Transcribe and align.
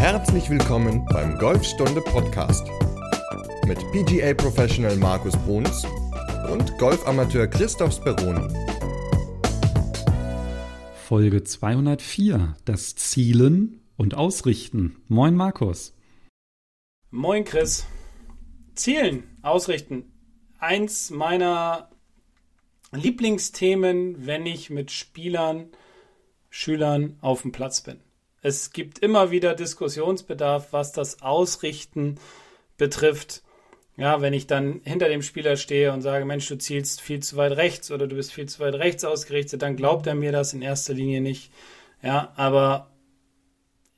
Herzlich 0.00 0.48
willkommen 0.48 1.04
beim 1.12 1.36
Golfstunde 1.36 2.00
Podcast 2.00 2.66
mit 3.66 3.78
PGA 3.92 4.32
Professional 4.32 4.96
Markus 4.96 5.36
Bruns 5.36 5.84
und 6.50 6.78
Golfamateur 6.78 7.46
Christoph 7.46 7.92
Speroni. 7.92 8.48
Folge 11.06 11.44
204, 11.44 12.56
das 12.64 12.94
Zielen 12.96 13.82
und 13.98 14.14
Ausrichten. 14.14 15.02
Moin 15.08 15.34
Markus. 15.34 15.94
Moin 17.10 17.44
Chris. 17.44 17.86
Zielen, 18.74 19.36
ausrichten. 19.42 20.10
Eins 20.58 21.10
meiner 21.10 21.90
Lieblingsthemen, 22.92 24.26
wenn 24.26 24.46
ich 24.46 24.70
mit 24.70 24.92
Spielern, 24.92 25.68
Schülern 26.48 27.18
auf 27.20 27.42
dem 27.42 27.52
Platz 27.52 27.82
bin. 27.82 28.00
Es 28.42 28.72
gibt 28.72 28.98
immer 29.00 29.30
wieder 29.30 29.54
Diskussionsbedarf, 29.54 30.72
was 30.72 30.92
das 30.92 31.22
Ausrichten 31.22 32.16
betrifft. 32.78 33.42
Ja, 33.96 34.22
wenn 34.22 34.32
ich 34.32 34.46
dann 34.46 34.80
hinter 34.84 35.08
dem 35.08 35.20
Spieler 35.20 35.56
stehe 35.56 35.92
und 35.92 36.00
sage, 36.00 36.24
Mensch, 36.24 36.48
du 36.48 36.56
zielst 36.56 37.02
viel 37.02 37.20
zu 37.20 37.36
weit 37.36 37.52
rechts 37.52 37.90
oder 37.90 38.06
du 38.06 38.16
bist 38.16 38.32
viel 38.32 38.46
zu 38.46 38.60
weit 38.60 38.74
rechts 38.74 39.04
ausgerichtet, 39.04 39.60
dann 39.60 39.76
glaubt 39.76 40.06
er 40.06 40.14
mir 40.14 40.32
das 40.32 40.54
in 40.54 40.62
erster 40.62 40.94
Linie 40.94 41.20
nicht. 41.20 41.52
Ja, 42.02 42.32
aber 42.36 42.90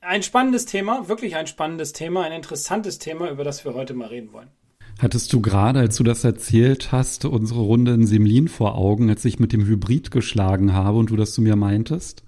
ein 0.01 0.21
spannendes 0.21 0.65
Thema, 0.65 1.07
wirklich 1.07 1.37
ein 1.37 1.47
spannendes 1.47 1.93
Thema, 1.93 2.23
ein 2.23 2.33
interessantes 2.33 2.99
Thema, 2.99 3.29
über 3.29 3.45
das 3.45 3.63
wir 3.63 3.73
heute 3.73 3.93
mal 3.93 4.09
reden 4.09 4.33
wollen. 4.33 4.49
Hattest 4.99 5.31
du 5.31 5.41
gerade, 5.41 5.79
als 5.79 5.95
du 5.95 6.03
das 6.03 6.23
erzählt 6.23 6.91
hast, 6.91 7.23
unsere 7.25 7.61
Runde 7.61 7.93
in 7.93 8.05
Semlin 8.05 8.49
vor 8.49 8.75
Augen, 8.75 9.09
als 9.09 9.23
ich 9.25 9.39
mit 9.39 9.53
dem 9.53 9.65
Hybrid 9.65 10.11
geschlagen 10.11 10.73
habe 10.73 10.97
und 10.97 11.09
du 11.09 11.15
das 11.15 11.33
zu 11.33 11.41
mir 11.41 11.55
meintest? 11.55 12.23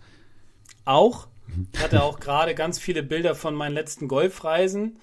Auch. 0.86 1.28
Ich 1.74 1.80
hatte 1.82 2.04
auch 2.04 2.20
gerade 2.20 2.56
ganz 2.56 2.80
viele 2.80 3.04
Bilder 3.04 3.36
von 3.36 3.56
meinen 3.56 3.74
letzten 3.74 4.08
Golfreisen 4.08 5.00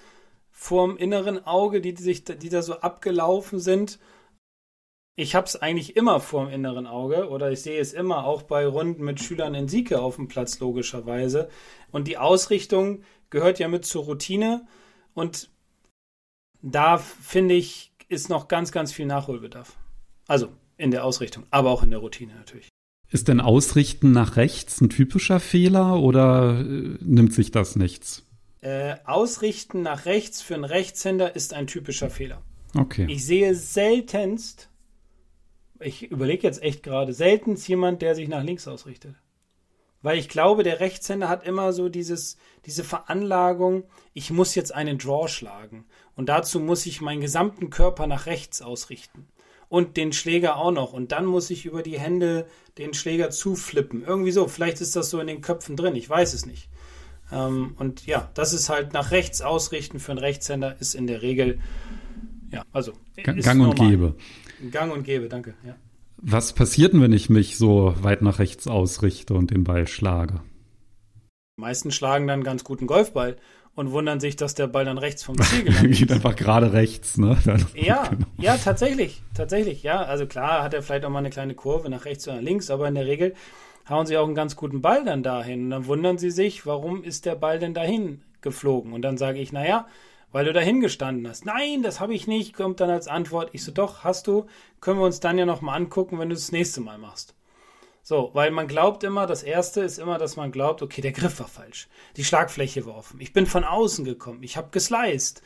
vorm 0.50 0.96
inneren 0.96 1.44
Auge, 1.46 1.80
die, 1.80 1.96
sich, 1.96 2.24
die 2.24 2.48
da 2.48 2.62
so 2.62 2.80
abgelaufen 2.80 3.58
sind. 3.58 3.98
Ich 5.16 5.34
habe 5.34 5.46
es 5.46 5.56
eigentlich 5.56 5.96
immer 5.96 6.20
vorm 6.20 6.48
inneren 6.48 6.86
Auge 6.86 7.28
oder 7.28 7.50
ich 7.50 7.62
sehe 7.62 7.80
es 7.80 7.92
immer 7.92 8.24
auch 8.24 8.42
bei 8.42 8.66
Runden 8.66 9.04
mit 9.04 9.20
Schülern 9.20 9.54
in 9.54 9.68
Sieke 9.68 10.00
auf 10.00 10.16
dem 10.16 10.28
Platz, 10.28 10.60
logischerweise. 10.60 11.48
Und 11.90 12.08
die 12.08 12.16
Ausrichtung 12.16 13.02
gehört 13.28 13.58
ja 13.58 13.68
mit 13.68 13.84
zur 13.84 14.04
Routine. 14.04 14.66
Und 15.14 15.50
da 16.62 16.96
finde 16.96 17.54
ich, 17.54 17.92
ist 18.08 18.28
noch 18.28 18.48
ganz, 18.48 18.72
ganz 18.72 18.92
viel 18.92 19.06
Nachholbedarf. 19.06 19.76
Also 20.28 20.48
in 20.76 20.90
der 20.90 21.04
Ausrichtung, 21.04 21.44
aber 21.50 21.70
auch 21.70 21.82
in 21.82 21.90
der 21.90 21.98
Routine 21.98 22.34
natürlich. 22.34 22.68
Ist 23.12 23.28
denn 23.28 23.42
Ausrichten 23.42 24.12
nach 24.12 24.36
rechts 24.36 24.80
ein 24.80 24.88
typischer 24.88 25.38
Fehler 25.38 26.00
oder 26.00 26.60
äh, 26.60 26.96
nimmt 27.00 27.34
sich 27.34 27.50
das 27.50 27.76
nichts? 27.76 28.24
Äh, 28.62 28.96
Ausrichten 29.04 29.82
nach 29.82 30.06
rechts 30.06 30.40
für 30.40 30.54
einen 30.54 30.64
Rechtshänder 30.64 31.36
ist 31.36 31.52
ein 31.52 31.66
typischer 31.66 32.08
Fehler. 32.08 32.40
Okay. 32.74 33.06
Ich 33.10 33.26
sehe 33.26 33.54
seltenst, 33.54 34.70
ich 35.78 36.10
überlege 36.10 36.46
jetzt 36.46 36.62
echt 36.62 36.82
gerade, 36.82 37.12
seltenst 37.12 37.68
jemand, 37.68 38.00
der 38.00 38.14
sich 38.14 38.28
nach 38.28 38.42
links 38.42 38.66
ausrichtet. 38.66 39.14
Weil 40.00 40.18
ich 40.18 40.30
glaube, 40.30 40.62
der 40.62 40.80
Rechtshänder 40.80 41.28
hat 41.28 41.46
immer 41.46 41.74
so 41.74 41.90
dieses, 41.90 42.38
diese 42.64 42.82
Veranlagung, 42.82 43.84
ich 44.14 44.30
muss 44.30 44.54
jetzt 44.54 44.72
einen 44.74 44.96
Draw 44.96 45.28
schlagen. 45.28 45.84
Und 46.16 46.30
dazu 46.30 46.60
muss 46.60 46.86
ich 46.86 47.02
meinen 47.02 47.20
gesamten 47.20 47.68
Körper 47.68 48.06
nach 48.06 48.24
rechts 48.24 48.62
ausrichten 48.62 49.28
und 49.72 49.96
den 49.96 50.12
Schläger 50.12 50.56
auch 50.56 50.70
noch. 50.70 50.92
Und 50.92 51.12
dann 51.12 51.24
muss 51.24 51.48
ich 51.48 51.64
über 51.64 51.82
die 51.82 51.98
Hände 51.98 52.46
den 52.76 52.92
Schläger 52.92 53.30
zuflippen. 53.30 54.04
Irgendwie 54.04 54.30
so. 54.30 54.46
Vielleicht 54.46 54.82
ist 54.82 54.94
das 54.96 55.08
so 55.08 55.18
in 55.18 55.26
den 55.26 55.40
Köpfen 55.40 55.76
drin. 55.76 55.96
Ich 55.96 56.10
weiß 56.10 56.34
es 56.34 56.44
nicht. 56.44 56.68
Ähm, 57.32 57.74
und 57.78 58.04
ja, 58.04 58.30
das 58.34 58.52
ist 58.52 58.68
halt 58.68 58.92
nach 58.92 59.12
rechts 59.12 59.40
ausrichten 59.40 59.98
für 59.98 60.12
einen 60.12 60.18
Rechtshänder 60.18 60.78
ist 60.78 60.94
in 60.94 61.06
der 61.06 61.22
Regel, 61.22 61.58
ja, 62.50 62.64
also. 62.70 62.92
Gang 63.16 63.42
normal. 63.56 63.68
und 63.70 63.76
Gäbe. 63.76 64.14
Gang 64.70 64.92
und 64.92 65.04
Gäbe, 65.04 65.30
danke, 65.30 65.54
ja. 65.66 65.74
Was 66.18 66.52
passiert 66.52 66.92
denn, 66.92 67.00
wenn 67.00 67.14
ich 67.14 67.30
mich 67.30 67.56
so 67.56 67.94
weit 68.02 68.20
nach 68.20 68.40
rechts 68.40 68.66
ausrichte 68.66 69.32
und 69.32 69.50
den 69.50 69.64
Ball 69.64 69.88
schlage? 69.88 70.42
Die 71.56 71.62
meisten 71.62 71.90
schlagen 71.90 72.26
dann 72.26 72.44
ganz 72.44 72.62
guten 72.62 72.86
Golfball 72.86 73.38
und 73.74 73.92
wundern 73.92 74.20
sich, 74.20 74.36
dass 74.36 74.54
der 74.54 74.66
Ball 74.66 74.84
dann 74.84 74.98
rechts 74.98 75.22
vom 75.22 75.38
Ziel 75.42 75.64
gelandet 75.64 75.98
Geht 75.98 76.12
einfach 76.12 76.36
gerade 76.36 76.72
rechts, 76.72 77.16
ne? 77.16 77.38
Dann, 77.44 77.66
ja, 77.74 78.06
genau. 78.10 78.26
ja, 78.38 78.56
tatsächlich, 78.56 79.22
tatsächlich, 79.34 79.82
ja. 79.82 80.02
Also 80.02 80.26
klar 80.26 80.62
hat 80.62 80.74
er 80.74 80.82
vielleicht 80.82 81.04
auch 81.04 81.10
mal 81.10 81.20
eine 81.20 81.30
kleine 81.30 81.54
Kurve 81.54 81.88
nach 81.88 82.04
rechts 82.04 82.26
oder 82.28 82.36
nach 82.36 82.42
links, 82.42 82.70
aber 82.70 82.88
in 82.88 82.94
der 82.94 83.06
Regel 83.06 83.34
hauen 83.88 84.06
sie 84.06 84.16
auch 84.16 84.26
einen 84.26 84.34
ganz 84.34 84.56
guten 84.56 84.82
Ball 84.82 85.04
dann 85.04 85.22
dahin. 85.22 85.64
Und 85.64 85.70
dann 85.70 85.86
wundern 85.86 86.18
sie 86.18 86.30
sich, 86.30 86.66
warum 86.66 87.02
ist 87.02 87.26
der 87.26 87.34
Ball 87.34 87.58
denn 87.58 87.74
dahin 87.74 88.22
geflogen? 88.40 88.92
Und 88.92 89.02
dann 89.02 89.16
sage 89.16 89.38
ich, 89.38 89.52
naja, 89.52 89.86
weil 90.30 90.44
du 90.44 90.52
dahin 90.52 90.80
gestanden 90.80 91.28
hast. 91.28 91.44
Nein, 91.44 91.82
das 91.82 92.00
habe 92.00 92.14
ich 92.14 92.26
nicht, 92.26 92.54
kommt 92.54 92.80
dann 92.80 92.90
als 92.90 93.08
Antwort. 93.08 93.50
Ich 93.52 93.64
so, 93.64 93.72
doch, 93.72 94.04
hast 94.04 94.26
du, 94.26 94.46
können 94.80 94.98
wir 94.98 95.04
uns 95.04 95.20
dann 95.20 95.38
ja 95.38 95.46
nochmal 95.46 95.76
angucken, 95.76 96.18
wenn 96.18 96.28
du 96.28 96.34
es 96.34 96.42
das 96.42 96.52
nächste 96.52 96.80
Mal 96.80 96.98
machst. 96.98 97.34
So, 98.12 98.28
weil 98.34 98.50
man 98.50 98.68
glaubt 98.68 99.04
immer, 99.04 99.26
das 99.26 99.42
erste 99.42 99.80
ist 99.80 99.96
immer, 99.96 100.18
dass 100.18 100.36
man 100.36 100.52
glaubt, 100.52 100.82
okay, 100.82 101.00
der 101.00 101.12
Griff 101.12 101.40
war 101.40 101.48
falsch. 101.48 101.88
Die 102.18 102.24
Schlagfläche 102.24 102.84
war 102.84 102.94
offen. 102.94 103.18
Ich 103.22 103.32
bin 103.32 103.46
von 103.46 103.64
außen 103.64 104.04
gekommen. 104.04 104.42
Ich 104.42 104.58
habe 104.58 104.68
gesliced. 104.70 105.40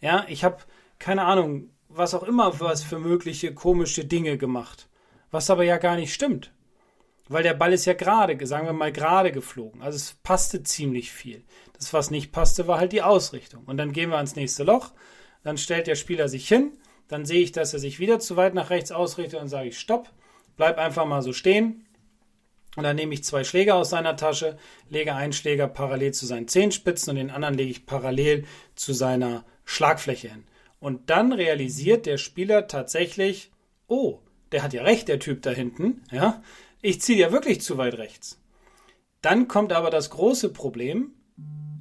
Ja, 0.00 0.24
ich 0.28 0.44
habe, 0.44 0.58
keine 1.00 1.24
Ahnung, 1.24 1.70
was 1.88 2.14
auch 2.14 2.22
immer 2.22 2.60
was 2.60 2.84
für 2.84 3.00
mögliche 3.00 3.52
komische 3.52 4.04
Dinge 4.04 4.38
gemacht. 4.38 4.88
Was 5.32 5.50
aber 5.50 5.64
ja 5.64 5.78
gar 5.78 5.96
nicht 5.96 6.14
stimmt. 6.14 6.52
Weil 7.28 7.42
der 7.42 7.54
Ball 7.54 7.72
ist 7.72 7.86
ja 7.86 7.94
gerade, 7.94 8.46
sagen 8.46 8.66
wir 8.66 8.72
mal, 8.72 8.92
gerade 8.92 9.32
geflogen. 9.32 9.82
Also 9.82 9.96
es 9.96 10.14
passte 10.22 10.62
ziemlich 10.62 11.10
viel. 11.10 11.42
Das, 11.72 11.92
was 11.92 12.12
nicht 12.12 12.30
passte, 12.30 12.68
war 12.68 12.78
halt 12.78 12.92
die 12.92 13.02
Ausrichtung. 13.02 13.64
Und 13.64 13.78
dann 13.78 13.92
gehen 13.92 14.10
wir 14.10 14.18
ans 14.18 14.36
nächste 14.36 14.62
Loch. 14.62 14.92
Dann 15.42 15.58
stellt 15.58 15.88
der 15.88 15.96
Spieler 15.96 16.28
sich 16.28 16.46
hin. 16.46 16.78
Dann 17.08 17.26
sehe 17.26 17.42
ich, 17.42 17.50
dass 17.50 17.74
er 17.74 17.80
sich 17.80 17.98
wieder 17.98 18.20
zu 18.20 18.36
weit 18.36 18.54
nach 18.54 18.70
rechts 18.70 18.92
ausrichtet. 18.92 19.40
Dann 19.40 19.48
sage 19.48 19.70
ich 19.70 19.80
Stopp. 19.80 20.08
Bleib 20.56 20.78
einfach 20.78 21.04
mal 21.04 21.22
so 21.22 21.32
stehen 21.32 21.84
und 22.76 22.84
dann 22.84 22.96
nehme 22.96 23.12
ich 23.12 23.24
zwei 23.24 23.44
Schläger 23.44 23.74
aus 23.74 23.90
seiner 23.90 24.16
Tasche, 24.16 24.56
lege 24.88 25.14
einen 25.14 25.32
Schläger 25.32 25.68
parallel 25.68 26.14
zu 26.14 26.26
seinen 26.26 26.48
Zehenspitzen 26.48 27.10
und 27.10 27.16
den 27.16 27.30
anderen 27.30 27.54
lege 27.54 27.70
ich 27.70 27.86
parallel 27.86 28.44
zu 28.74 28.92
seiner 28.92 29.44
Schlagfläche 29.64 30.28
hin. 30.28 30.44
Und 30.80 31.10
dann 31.10 31.32
realisiert 31.32 32.06
der 32.06 32.16
Spieler 32.16 32.66
tatsächlich, 32.66 33.52
oh, 33.88 34.20
der 34.52 34.62
hat 34.62 34.72
ja 34.72 34.82
recht, 34.82 35.08
der 35.08 35.18
Typ 35.18 35.42
da 35.42 35.50
hinten, 35.50 36.02
ja, 36.10 36.42
ich 36.80 37.00
ziehe 37.00 37.18
ja 37.18 37.30
wirklich 37.30 37.60
zu 37.60 37.78
weit 37.78 37.98
rechts. 37.98 38.40
Dann 39.20 39.46
kommt 39.48 39.72
aber 39.72 39.90
das 39.90 40.10
große 40.10 40.48
Problem, 40.48 41.12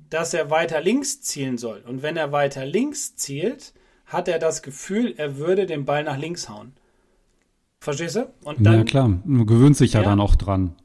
dass 0.09 0.33
er 0.33 0.51
weiter 0.51 0.81
links 0.81 1.21
zielen 1.21 1.57
soll. 1.57 1.81
Und 1.87 2.03
wenn 2.03 2.17
er 2.17 2.31
weiter 2.31 2.65
links 2.65 3.15
zielt, 3.15 3.73
hat 4.05 4.27
er 4.27 4.37
das 4.37 4.61
Gefühl, 4.61 5.15
er 5.17 5.37
würde 5.37 5.65
den 5.65 5.85
Ball 5.85 6.03
nach 6.03 6.17
links 6.17 6.49
hauen. 6.49 6.73
Verstehst 7.81 8.15
du? 8.15 8.31
Und 8.43 8.63
dann, 8.63 8.77
ja 8.77 8.83
klar, 8.83 9.07
man 9.25 9.45
gewöhnt 9.47 9.75
sich 9.75 9.93
ja, 9.93 10.01
ja 10.01 10.09
dann 10.09 10.21
auch 10.21 10.35
dran. 10.35 10.75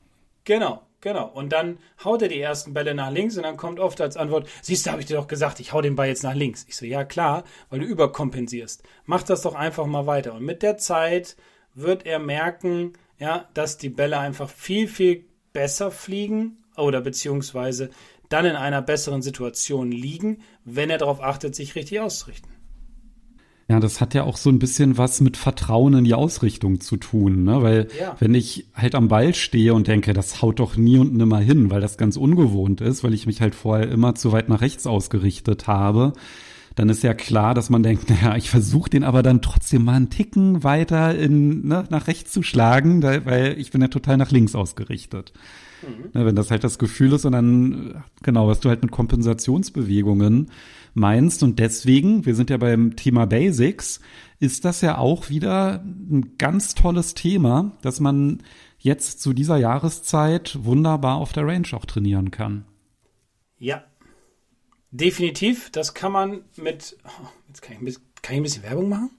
Genau, 0.44 0.80
genau. 1.02 1.28
Und 1.28 1.52
dann 1.52 1.76
haut 2.02 2.22
er 2.22 2.28
die 2.28 2.40
ersten 2.40 2.72
Bälle 2.72 2.94
nach 2.94 3.10
links 3.10 3.36
und 3.36 3.42
dann 3.42 3.58
kommt 3.58 3.78
oft 3.78 4.00
als 4.00 4.16
Antwort, 4.16 4.48
siehst 4.62 4.86
du, 4.86 4.92
habe 4.92 5.02
ich 5.02 5.06
dir 5.06 5.18
doch 5.18 5.28
gesagt, 5.28 5.60
ich 5.60 5.74
hau 5.74 5.82
den 5.82 5.94
Ball 5.94 6.08
jetzt 6.08 6.22
nach 6.22 6.34
links. 6.34 6.64
Ich 6.68 6.76
so, 6.76 6.86
ja 6.86 7.04
klar, 7.04 7.44
weil 7.68 7.80
du 7.80 7.86
überkompensierst. 7.86 8.82
Mach 9.04 9.22
das 9.22 9.42
doch 9.42 9.54
einfach 9.54 9.84
mal 9.84 10.06
weiter. 10.06 10.32
Und 10.32 10.44
mit 10.44 10.62
der 10.62 10.78
Zeit 10.78 11.36
wird 11.74 12.06
er 12.06 12.18
merken, 12.18 12.94
ja, 13.18 13.46
dass 13.52 13.76
die 13.76 13.90
Bälle 13.90 14.18
einfach 14.18 14.48
viel, 14.48 14.88
viel 14.88 15.26
besser 15.52 15.90
fliegen 15.90 16.64
oder 16.78 17.02
beziehungsweise 17.02 17.90
dann 18.30 18.46
in 18.46 18.56
einer 18.56 18.80
besseren 18.80 19.20
Situation 19.20 19.92
liegen, 19.92 20.38
wenn 20.64 20.88
er 20.88 20.98
darauf 20.98 21.22
achtet, 21.22 21.54
sich 21.54 21.74
richtig 21.74 22.00
auszurichten. 22.00 22.55
Ja, 23.68 23.80
das 23.80 24.00
hat 24.00 24.14
ja 24.14 24.22
auch 24.22 24.36
so 24.36 24.48
ein 24.48 24.60
bisschen 24.60 24.96
was 24.96 25.20
mit 25.20 25.36
Vertrauen 25.36 25.94
in 25.94 26.04
die 26.04 26.14
Ausrichtung 26.14 26.80
zu 26.80 26.96
tun, 26.96 27.42
ne? 27.42 27.62
Weil 27.62 27.88
ja. 27.98 28.14
wenn 28.20 28.32
ich 28.32 28.66
halt 28.74 28.94
am 28.94 29.08
Ball 29.08 29.34
stehe 29.34 29.74
und 29.74 29.88
denke, 29.88 30.12
das 30.12 30.40
haut 30.40 30.60
doch 30.60 30.76
nie 30.76 30.98
und 30.98 31.14
nimmer 31.14 31.40
hin, 31.40 31.68
weil 31.68 31.80
das 31.80 31.98
ganz 31.98 32.16
ungewohnt 32.16 32.80
ist, 32.80 33.02
weil 33.02 33.12
ich 33.12 33.26
mich 33.26 33.40
halt 33.40 33.56
vorher 33.56 33.90
immer 33.90 34.14
zu 34.14 34.30
weit 34.30 34.48
nach 34.48 34.60
rechts 34.60 34.86
ausgerichtet 34.86 35.66
habe, 35.66 36.12
dann 36.76 36.90
ist 36.90 37.02
ja 37.02 37.12
klar, 37.14 37.54
dass 37.54 37.68
man 37.68 37.82
denkt, 37.82 38.08
naja, 38.10 38.36
ich 38.36 38.50
versuche 38.50 38.88
den 38.88 39.02
aber 39.02 39.24
dann 39.24 39.42
trotzdem 39.42 39.84
mal 39.84 39.94
einen 39.94 40.10
Ticken 40.10 40.62
weiter 40.62 41.16
in, 41.18 41.66
ne, 41.66 41.84
nach 41.90 42.06
rechts 42.06 42.30
zu 42.30 42.44
schlagen, 42.44 43.02
weil 43.02 43.56
ich 43.58 43.72
bin 43.72 43.82
ja 43.82 43.88
total 43.88 44.16
nach 44.16 44.30
links 44.30 44.54
ausgerichtet. 44.54 45.32
Mhm. 45.82 46.10
Ne, 46.20 46.24
wenn 46.24 46.36
das 46.36 46.52
halt 46.52 46.62
das 46.62 46.78
Gefühl 46.78 47.12
ist 47.14 47.24
und 47.24 47.32
dann, 47.32 48.04
genau, 48.22 48.46
was 48.46 48.60
du 48.60 48.68
halt 48.68 48.82
mit 48.82 48.92
Kompensationsbewegungen 48.92 50.50
meinst. 50.96 51.42
Und 51.42 51.58
deswegen, 51.58 52.26
wir 52.26 52.34
sind 52.34 52.50
ja 52.50 52.56
beim 52.56 52.96
Thema 52.96 53.26
Basics, 53.26 54.00
ist 54.40 54.64
das 54.64 54.80
ja 54.80 54.98
auch 54.98 55.28
wieder 55.28 55.82
ein 55.84 56.36
ganz 56.38 56.74
tolles 56.74 57.14
Thema, 57.14 57.72
dass 57.82 58.00
man 58.00 58.42
jetzt 58.78 59.20
zu 59.20 59.32
dieser 59.32 59.56
Jahreszeit 59.56 60.58
wunderbar 60.62 61.16
auf 61.16 61.32
der 61.32 61.46
Range 61.46 61.68
auch 61.72 61.84
trainieren 61.84 62.30
kann. 62.30 62.64
Ja, 63.58 63.84
definitiv. 64.90 65.70
Das 65.70 65.94
kann 65.94 66.12
man 66.12 66.40
mit. 66.56 66.96
Oh, 67.04 67.26
jetzt 67.48 67.62
kann 67.62 67.74
ich, 67.74 67.78
ein 67.80 67.84
bisschen, 67.84 68.02
kann 68.22 68.34
ich 68.34 68.40
ein 68.40 68.42
bisschen 68.42 68.62
Werbung 68.64 68.88
machen? 68.88 69.10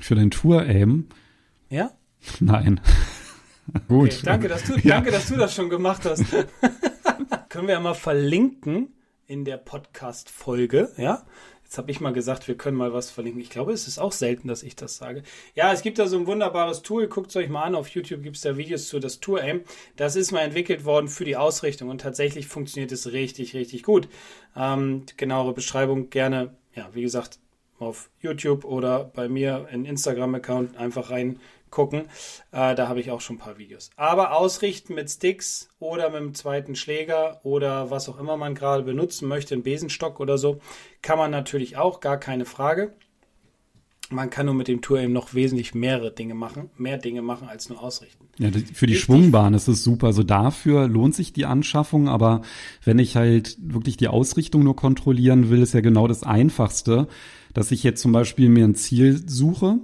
Für 0.00 0.14
dein 0.14 0.30
Tour-Aim? 0.30 1.06
Ja? 1.68 1.90
Nein. 2.40 2.80
Gut. 3.88 4.12
Okay, 4.12 4.20
danke, 4.24 4.48
dass 4.48 4.64
du, 4.64 4.74
ja. 4.82 4.96
danke, 4.96 5.10
dass 5.10 5.28
du 5.28 5.36
das 5.36 5.54
schon 5.54 5.68
gemacht 5.68 6.04
hast. 6.04 6.24
Können 7.48 7.66
wir 7.66 7.74
ja 7.74 7.80
mal 7.80 7.94
verlinken 7.94 8.94
in 9.32 9.46
der 9.46 9.56
Podcast-Folge, 9.56 10.92
ja. 10.98 11.24
Jetzt 11.64 11.78
habe 11.78 11.90
ich 11.90 12.02
mal 12.02 12.12
gesagt, 12.12 12.48
wir 12.48 12.54
können 12.58 12.76
mal 12.76 12.92
was 12.92 13.10
verlinken. 13.10 13.40
Ich 13.40 13.48
glaube, 13.48 13.72
es 13.72 13.88
ist 13.88 13.98
auch 13.98 14.12
selten, 14.12 14.46
dass 14.46 14.62
ich 14.62 14.76
das 14.76 14.98
sage. 14.98 15.22
Ja, 15.54 15.72
es 15.72 15.80
gibt 15.80 15.98
da 15.98 16.06
so 16.06 16.18
ein 16.18 16.26
wunderbares 16.26 16.82
Tool. 16.82 17.08
Guckt 17.08 17.30
es 17.30 17.36
euch 17.36 17.48
mal 17.48 17.62
an. 17.62 17.74
Auf 17.74 17.88
YouTube 17.88 18.22
gibt 18.22 18.36
es 18.36 18.42
da 18.42 18.58
Videos 18.58 18.88
zu, 18.88 18.98
das 18.98 19.20
Tour 19.20 19.40
Aim. 19.40 19.62
Das 19.96 20.14
ist 20.14 20.32
mal 20.32 20.42
entwickelt 20.42 20.84
worden 20.84 21.08
für 21.08 21.24
die 21.24 21.38
Ausrichtung 21.38 21.88
und 21.88 22.02
tatsächlich 22.02 22.46
funktioniert 22.46 22.92
es 22.92 23.12
richtig, 23.12 23.54
richtig 23.54 23.84
gut. 23.84 24.06
Ähm, 24.54 25.06
genauere 25.16 25.54
Beschreibung 25.54 26.10
gerne, 26.10 26.54
ja, 26.74 26.90
wie 26.92 27.00
gesagt, 27.00 27.38
auf 27.78 28.10
YouTube 28.20 28.66
oder 28.66 29.04
bei 29.04 29.30
mir 29.30 29.66
in 29.72 29.86
Instagram-Account 29.86 30.76
einfach 30.76 31.08
rein 31.10 31.40
gucken. 31.72 32.02
Äh, 32.52 32.76
da 32.76 32.86
habe 32.86 33.00
ich 33.00 33.10
auch 33.10 33.20
schon 33.20 33.36
ein 33.36 33.40
paar 33.40 33.58
Videos. 33.58 33.90
Aber 33.96 34.36
ausrichten 34.36 34.94
mit 34.94 35.10
Sticks 35.10 35.68
oder 35.80 36.10
mit 36.10 36.20
dem 36.20 36.34
zweiten 36.34 36.76
Schläger 36.76 37.40
oder 37.42 37.90
was 37.90 38.08
auch 38.08 38.20
immer 38.20 38.36
man 38.36 38.54
gerade 38.54 38.84
benutzen 38.84 39.26
möchte, 39.26 39.54
einen 39.54 39.64
Besenstock 39.64 40.20
oder 40.20 40.38
so, 40.38 40.60
kann 41.02 41.18
man 41.18 41.32
natürlich 41.32 41.76
auch, 41.76 41.98
gar 41.98 42.18
keine 42.18 42.44
Frage. 42.44 42.92
Man 44.10 44.28
kann 44.28 44.46
nur 44.46 44.54
mit 44.54 44.68
dem 44.68 44.82
Tour 44.82 45.00
eben 45.00 45.14
noch 45.14 45.32
wesentlich 45.32 45.74
mehrere 45.74 46.12
Dinge 46.12 46.34
machen, 46.34 46.68
mehr 46.76 46.98
Dinge 46.98 47.22
machen 47.22 47.48
als 47.48 47.70
nur 47.70 47.82
ausrichten. 47.82 48.28
Ja, 48.38 48.50
für 48.50 48.86
die 48.86 48.92
Richtig. 48.92 49.00
Schwungbahn 49.00 49.54
ist 49.54 49.68
es 49.68 49.82
super. 49.82 50.08
Also 50.08 50.22
dafür 50.22 50.86
lohnt 50.86 51.14
sich 51.14 51.32
die 51.32 51.46
Anschaffung, 51.46 52.08
aber 52.08 52.42
wenn 52.84 52.98
ich 52.98 53.16
halt 53.16 53.56
wirklich 53.60 53.96
die 53.96 54.08
Ausrichtung 54.08 54.64
nur 54.64 54.76
kontrollieren 54.76 55.48
will, 55.48 55.62
ist 55.62 55.72
ja 55.72 55.80
genau 55.80 56.08
das 56.08 56.24
Einfachste, 56.24 57.08
dass 57.54 57.70
ich 57.70 57.82
jetzt 57.82 58.02
zum 58.02 58.12
Beispiel 58.12 58.50
mir 58.50 58.64
ein 58.64 58.74
Ziel 58.74 59.22
suche 59.26 59.78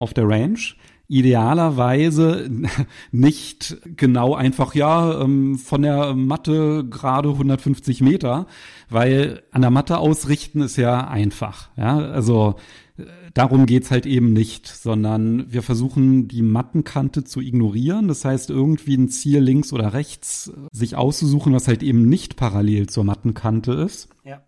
auf 0.00 0.14
der 0.14 0.28
Range. 0.28 0.58
Idealerweise 1.06 2.50
nicht 3.12 3.76
genau 3.96 4.34
einfach, 4.34 4.74
ja, 4.74 5.22
ähm, 5.22 5.58
von 5.58 5.82
der 5.82 6.14
Matte 6.14 6.86
gerade 6.88 7.30
150 7.30 8.00
Meter, 8.00 8.46
weil 8.88 9.42
an 9.50 9.60
der 9.60 9.70
Matte 9.70 9.98
ausrichten 9.98 10.62
ist 10.62 10.76
ja 10.76 11.06
einfach. 11.08 11.68
Ja, 11.76 11.98
also 11.98 12.54
äh, 12.96 13.04
darum 13.34 13.66
geht's 13.66 13.90
halt 13.90 14.06
eben 14.06 14.32
nicht, 14.32 14.68
sondern 14.68 15.52
wir 15.52 15.62
versuchen 15.62 16.28
die 16.28 16.42
Mattenkante 16.42 17.24
zu 17.24 17.40
ignorieren. 17.40 18.08
Das 18.08 18.24
heißt, 18.24 18.48
irgendwie 18.48 18.96
ein 18.96 19.08
Ziel 19.08 19.40
links 19.40 19.72
oder 19.72 19.92
rechts 19.92 20.52
sich 20.70 20.94
auszusuchen, 20.94 21.52
was 21.52 21.68
halt 21.68 21.82
eben 21.82 22.08
nicht 22.08 22.36
parallel 22.36 22.88
zur 22.88 23.04
Mattenkante 23.04 23.72
ist. 23.72 24.08
Ja. 24.24 24.44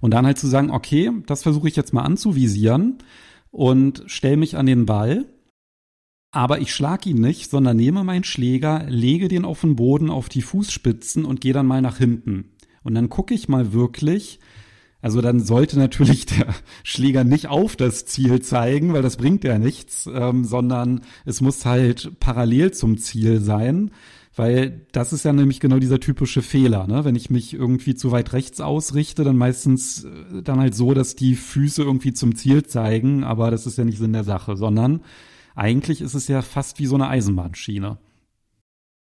Und 0.00 0.12
dann 0.12 0.26
halt 0.26 0.38
zu 0.38 0.48
sagen, 0.48 0.70
okay, 0.70 1.12
das 1.26 1.42
versuche 1.42 1.68
ich 1.68 1.76
jetzt 1.76 1.92
mal 1.92 2.02
anzuvisieren 2.02 2.98
und 3.52 4.02
stelle 4.06 4.36
mich 4.36 4.56
an 4.56 4.66
den 4.66 4.86
Ball. 4.86 5.26
Aber 6.32 6.60
ich 6.60 6.74
schlag 6.74 7.06
ihn 7.06 7.20
nicht, 7.20 7.50
sondern 7.50 7.76
nehme 7.76 8.02
meinen 8.02 8.24
Schläger, 8.24 8.86
lege 8.88 9.28
den 9.28 9.44
auf 9.44 9.60
den 9.60 9.76
Boden 9.76 10.10
auf 10.10 10.28
die 10.30 10.42
Fußspitzen 10.42 11.24
und 11.24 11.42
gehe 11.42 11.52
dann 11.52 11.66
mal 11.66 11.82
nach 11.82 11.98
hinten. 11.98 12.56
Und 12.82 12.94
dann 12.94 13.10
gucke 13.10 13.34
ich 13.34 13.48
mal 13.48 13.74
wirklich, 13.74 14.40
also 15.02 15.20
dann 15.20 15.40
sollte 15.40 15.78
natürlich 15.78 16.24
der 16.26 16.54
Schläger 16.82 17.22
nicht 17.22 17.48
auf 17.48 17.76
das 17.76 18.06
Ziel 18.06 18.40
zeigen, 18.40 18.94
weil 18.94 19.02
das 19.02 19.18
bringt 19.18 19.44
ja 19.44 19.58
nichts, 19.58 20.08
ähm, 20.12 20.44
sondern 20.44 21.02
es 21.26 21.42
muss 21.42 21.66
halt 21.66 22.18
parallel 22.18 22.72
zum 22.72 22.96
Ziel 22.96 23.40
sein. 23.40 23.90
Weil 24.34 24.86
das 24.92 25.12
ist 25.12 25.24
ja 25.24 25.32
nämlich 25.32 25.60
genau 25.60 25.78
dieser 25.78 26.00
typische 26.00 26.40
Fehler, 26.40 26.86
ne? 26.86 27.04
Wenn 27.04 27.16
ich 27.16 27.28
mich 27.28 27.52
irgendwie 27.52 27.94
zu 27.94 28.12
weit 28.12 28.32
rechts 28.32 28.60
ausrichte, 28.60 29.24
dann 29.24 29.36
meistens 29.36 30.04
äh, 30.04 30.42
dann 30.42 30.58
halt 30.58 30.74
so, 30.74 30.94
dass 30.94 31.16
die 31.16 31.34
Füße 31.34 31.82
irgendwie 31.82 32.14
zum 32.14 32.34
Ziel 32.34 32.64
zeigen, 32.64 33.24
aber 33.24 33.50
das 33.50 33.66
ist 33.66 33.76
ja 33.76 33.84
nicht 33.84 33.98
Sinn 33.98 34.14
der 34.14 34.24
Sache, 34.24 34.56
sondern 34.56 35.02
eigentlich 35.54 36.00
ist 36.00 36.14
es 36.14 36.28
ja 36.28 36.40
fast 36.40 36.78
wie 36.78 36.86
so 36.86 36.94
eine 36.94 37.08
Eisenbahnschiene. 37.08 37.98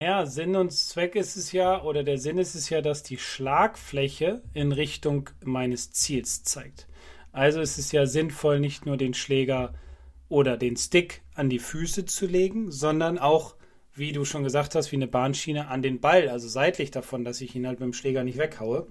Ja, 0.01 0.25
Sinn 0.25 0.55
und 0.55 0.71
Zweck 0.73 1.15
ist 1.15 1.37
es 1.37 1.51
ja, 1.53 1.81
oder 1.81 2.03
der 2.03 2.19
Sinn 2.19 2.37
ist 2.37 2.53
es 2.53 2.69
ja, 2.69 2.81
dass 2.81 3.01
die 3.01 3.17
Schlagfläche 3.17 4.43
in 4.53 4.71
Richtung 4.71 5.29
meines 5.43 5.91
Ziels 5.91 6.43
zeigt. 6.43 6.87
Also 7.31 7.61
ist 7.61 7.79
es 7.79 7.91
ja 7.91 8.05
sinnvoll, 8.05 8.59
nicht 8.59 8.85
nur 8.85 8.97
den 8.97 9.13
Schläger 9.13 9.73
oder 10.29 10.57
den 10.57 10.77
Stick 10.77 11.21
an 11.33 11.49
die 11.49 11.59
Füße 11.59 12.05
zu 12.05 12.27
legen, 12.27 12.71
sondern 12.71 13.17
auch 13.17 13.55
wie 13.95 14.11
du 14.11 14.25
schon 14.25 14.43
gesagt 14.43 14.75
hast, 14.75 14.91
wie 14.91 14.97
eine 14.97 15.07
Bahnschiene 15.07 15.69
an 15.69 15.81
den 15.81 16.01
Ball, 16.01 16.29
also 16.29 16.47
seitlich 16.47 16.91
davon, 16.91 17.23
dass 17.23 17.41
ich 17.41 17.55
ihn 17.55 17.65
halt 17.65 17.79
mit 17.79 17.87
dem 17.87 17.93
Schläger 17.93 18.23
nicht 18.23 18.37
weghaue, 18.37 18.87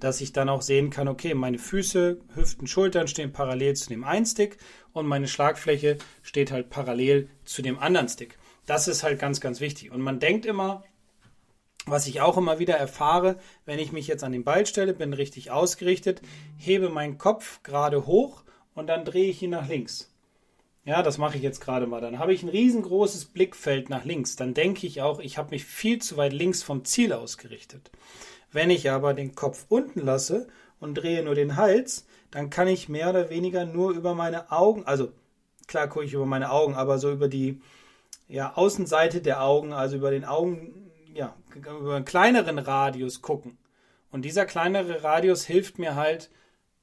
dass 0.00 0.20
ich 0.20 0.32
dann 0.32 0.48
auch 0.48 0.62
sehen 0.62 0.90
kann, 0.90 1.08
okay, 1.08 1.34
meine 1.34 1.58
Füße, 1.58 2.18
Hüften, 2.34 2.66
Schultern 2.66 3.06
stehen 3.06 3.32
parallel 3.32 3.76
zu 3.76 3.88
dem 3.88 4.04
einen 4.04 4.26
Stick 4.26 4.58
und 4.92 5.06
meine 5.06 5.28
Schlagfläche 5.28 5.98
steht 6.22 6.50
halt 6.50 6.70
parallel 6.70 7.28
zu 7.44 7.62
dem 7.62 7.78
anderen 7.78 8.08
Stick. 8.08 8.38
Das 8.64 8.88
ist 8.88 9.02
halt 9.02 9.18
ganz, 9.18 9.40
ganz 9.40 9.60
wichtig. 9.60 9.92
Und 9.92 10.00
man 10.00 10.18
denkt 10.18 10.44
immer, 10.46 10.84
was 11.86 12.06
ich 12.06 12.20
auch 12.20 12.36
immer 12.36 12.58
wieder 12.58 12.74
erfahre, 12.74 13.38
wenn 13.64 13.78
ich 13.78 13.92
mich 13.92 14.06
jetzt 14.06 14.24
an 14.24 14.32
den 14.32 14.42
Ball 14.42 14.66
stelle, 14.66 14.92
bin 14.92 15.12
richtig 15.12 15.50
ausgerichtet, 15.50 16.20
hebe 16.56 16.88
meinen 16.88 17.18
Kopf 17.18 17.62
gerade 17.62 18.06
hoch 18.06 18.42
und 18.74 18.88
dann 18.88 19.04
drehe 19.04 19.30
ich 19.30 19.42
ihn 19.42 19.50
nach 19.50 19.68
links. 19.68 20.12
Ja, 20.86 21.02
das 21.02 21.18
mache 21.18 21.36
ich 21.36 21.42
jetzt 21.42 21.60
gerade 21.60 21.88
mal. 21.88 22.00
Dann 22.00 22.20
habe 22.20 22.32
ich 22.32 22.44
ein 22.44 22.48
riesengroßes 22.48 23.26
Blickfeld 23.26 23.90
nach 23.90 24.04
links. 24.04 24.36
Dann 24.36 24.54
denke 24.54 24.86
ich 24.86 25.02
auch, 25.02 25.18
ich 25.18 25.36
habe 25.36 25.50
mich 25.50 25.64
viel 25.64 26.00
zu 26.00 26.16
weit 26.16 26.32
links 26.32 26.62
vom 26.62 26.84
Ziel 26.84 27.12
ausgerichtet. 27.12 27.90
Wenn 28.52 28.70
ich 28.70 28.88
aber 28.88 29.12
den 29.12 29.34
Kopf 29.34 29.66
unten 29.68 30.00
lasse 30.00 30.46
und 30.78 30.94
drehe 30.94 31.24
nur 31.24 31.34
den 31.34 31.56
Hals, 31.56 32.06
dann 32.30 32.50
kann 32.50 32.68
ich 32.68 32.88
mehr 32.88 33.10
oder 33.10 33.30
weniger 33.30 33.66
nur 33.66 33.90
über 33.90 34.14
meine 34.14 34.52
Augen, 34.52 34.84
also 34.84 35.12
klar 35.66 35.88
gucke 35.88 36.04
ich 36.04 36.12
über 36.12 36.24
meine 36.24 36.52
Augen, 36.52 36.74
aber 36.74 36.98
so 36.98 37.10
über 37.10 37.28
die 37.28 37.60
ja, 38.28 38.54
Außenseite 38.54 39.20
der 39.20 39.42
Augen, 39.42 39.72
also 39.72 39.96
über 39.96 40.12
den 40.12 40.24
Augen, 40.24 40.90
ja, 41.12 41.34
über 41.54 41.96
einen 41.96 42.04
kleineren 42.04 42.60
Radius 42.60 43.22
gucken. 43.22 43.58
Und 44.12 44.24
dieser 44.24 44.46
kleinere 44.46 45.02
Radius 45.02 45.44
hilft 45.44 45.80
mir 45.80 45.96
halt, 45.96 46.30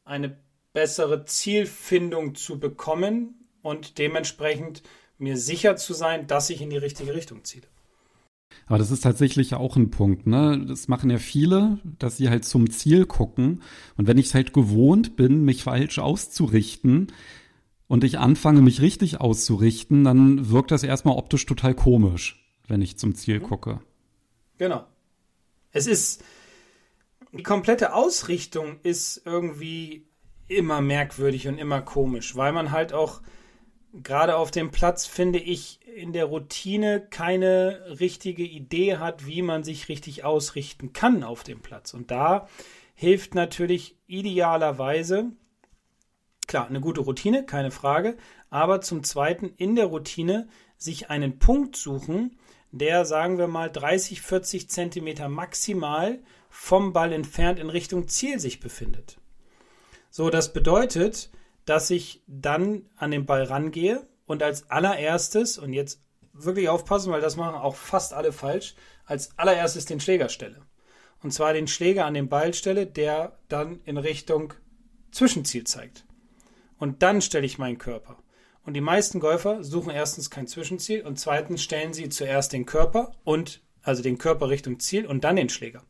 eine 0.04 0.38
bessere 0.74 1.24
Zielfindung 1.24 2.36
zu 2.36 2.60
bekommen, 2.60 3.43
und 3.64 3.98
dementsprechend 3.98 4.84
mir 5.18 5.38
sicher 5.38 5.76
zu 5.76 5.96
sein, 5.96 6.28
dass 6.28 6.52
ich 6.52 6.62
in 6.62 6.70
die 6.70 6.78
richtige 6.78 7.16
Richtung 7.16 7.44
ziele. 7.44 7.66
Aber 8.68 8.78
das 8.78 8.92
ist 8.92 9.02
tatsächlich 9.02 9.56
auch 9.56 9.76
ein 9.76 9.90
Punkt, 9.90 10.28
ne? 10.28 10.64
Das 10.68 10.88
machen 10.88 11.10
ja 11.10 11.18
viele, 11.18 11.80
dass 11.98 12.18
sie 12.18 12.30
halt 12.30 12.46
zum 12.46 12.70
Ziel 12.70 13.06
gucken. 13.06 13.64
Und 13.98 14.08
wenn 14.08 14.18
ich 14.18 14.28
es 14.28 14.36
halt 14.36 14.54
gewohnt 14.54 15.16
bin, 15.16 15.44
mich 15.44 15.64
falsch 15.64 15.98
auszurichten 15.98 17.12
und 17.88 18.04
ich 18.04 18.20
anfange, 18.20 18.62
mich 18.62 18.82
richtig 18.82 19.20
auszurichten, 19.20 20.04
dann 20.04 20.50
wirkt 20.50 20.72
das 20.72 20.84
erstmal 20.84 21.18
optisch 21.18 21.46
total 21.46 21.74
komisch, 21.74 22.46
wenn 22.68 22.82
ich 22.82 22.98
zum 22.98 23.16
Ziel 23.16 23.40
mhm. 23.40 23.44
gucke. 23.44 23.80
Genau. 24.58 24.86
Es 25.72 25.88
ist, 25.88 26.24
die 27.32 27.44
komplette 27.44 27.96
Ausrichtung 27.96 28.80
ist 28.84 29.24
irgendwie 29.26 30.06
immer 30.48 30.82
merkwürdig 30.82 31.48
und 31.48 31.58
immer 31.58 31.82
komisch, 31.82 32.36
weil 32.36 32.54
man 32.54 32.72
halt 32.72 32.94
auch 32.94 33.22
gerade 33.94 34.36
auf 34.38 34.52
dem 34.52 34.72
Platz, 34.72 35.06
finde 35.06 35.40
ich, 35.40 35.80
in 35.96 36.14
der 36.14 36.26
Routine 36.26 37.06
keine 37.10 37.98
richtige 38.00 38.44
Idee 38.44 38.98
hat, 38.98 39.28
wie 39.28 39.42
man 39.42 39.64
sich 39.64 39.90
richtig 39.90 40.24
ausrichten 40.24 40.94
kann 40.94 41.24
auf 41.24 41.44
dem 41.44 41.62
Platz. 41.62 41.94
Und 41.94 42.10
da 42.10 42.48
hilft 42.96 43.36
natürlich 43.36 43.98
idealerweise, 44.08 45.32
klar, 46.48 46.68
eine 46.68 46.82
gute 46.82 47.02
Routine, 47.02 47.46
keine 47.46 47.72
Frage, 47.72 48.18
aber 48.50 48.82
zum 48.82 49.04
Zweiten 49.04 49.54
in 49.58 49.76
der 49.76 49.86
Routine 49.86 50.48
sich 50.78 51.10
einen 51.10 51.38
Punkt 51.38 51.76
suchen, 51.76 52.38
der, 52.72 53.06
sagen 53.06 53.38
wir 53.38 53.48
mal, 53.48 53.72
30, 53.72 54.22
40 54.22 54.70
Zentimeter 54.70 55.30
maximal 55.30 56.20
vom 56.50 56.92
Ball 56.94 57.14
entfernt 57.14 57.60
in 57.60 57.70
Richtung 57.70 58.08
Ziel 58.08 58.40
sich 58.40 58.60
befindet. 58.60 59.18
So, 60.10 60.32
das 60.32 60.54
bedeutet, 60.54 61.30
dass 61.66 61.90
ich 61.90 62.24
dann 62.28 62.90
an 62.96 63.12
den 63.12 63.26
Ball 63.26 63.44
rangehe 63.44 64.08
und 64.26 64.44
als 64.44 64.70
allererstes, 64.70 65.58
und 65.58 65.74
jetzt 65.74 66.02
wirklich 66.34 66.70
aufpassen, 66.70 67.12
weil 67.12 67.22
das 67.22 67.36
machen 67.36 67.56
auch 67.56 67.76
fast 67.76 68.14
alle 68.14 68.32
falsch, 68.32 68.76
als 69.06 69.38
allererstes 69.38 69.86
den 69.86 70.00
Schläger 70.00 70.30
stelle. 70.30 70.62
Und 71.22 71.32
zwar 71.32 71.54
den 71.54 71.68
Schläger 71.68 72.06
an 72.06 72.14
den 72.14 72.30
Ball 72.30 72.54
stelle, 72.54 72.86
der 72.86 73.40
dann 73.48 73.82
in 73.86 73.98
Richtung 73.98 74.54
Zwischenziel 75.12 75.64
zeigt. 75.64 76.06
Und 76.78 77.02
dann 77.02 77.22
stelle 77.22 77.46
ich 77.46 77.58
meinen 77.58 77.78
Körper. 77.78 78.18
Und 78.66 78.74
die 78.74 78.82
meisten 78.82 79.20
Golfer 79.20 79.64
suchen 79.64 79.92
erstens 79.92 80.30
kein 80.30 80.48
Zwischenziel 80.48 81.04
und 81.04 81.20
zweitens 81.20 81.62
stellen 81.62 81.94
sie 81.94 82.10
zuerst 82.10 82.54
den 82.54 82.66
Körper 82.66 83.12
und 83.24 83.62
also 83.82 84.02
den 84.02 84.18
Körper 84.18 84.50
Richtung 84.50 84.80
Ziel 84.80 85.06
und 85.06 85.24
dann 85.24 85.36
den 85.36 85.50
Schläger. 85.50 85.84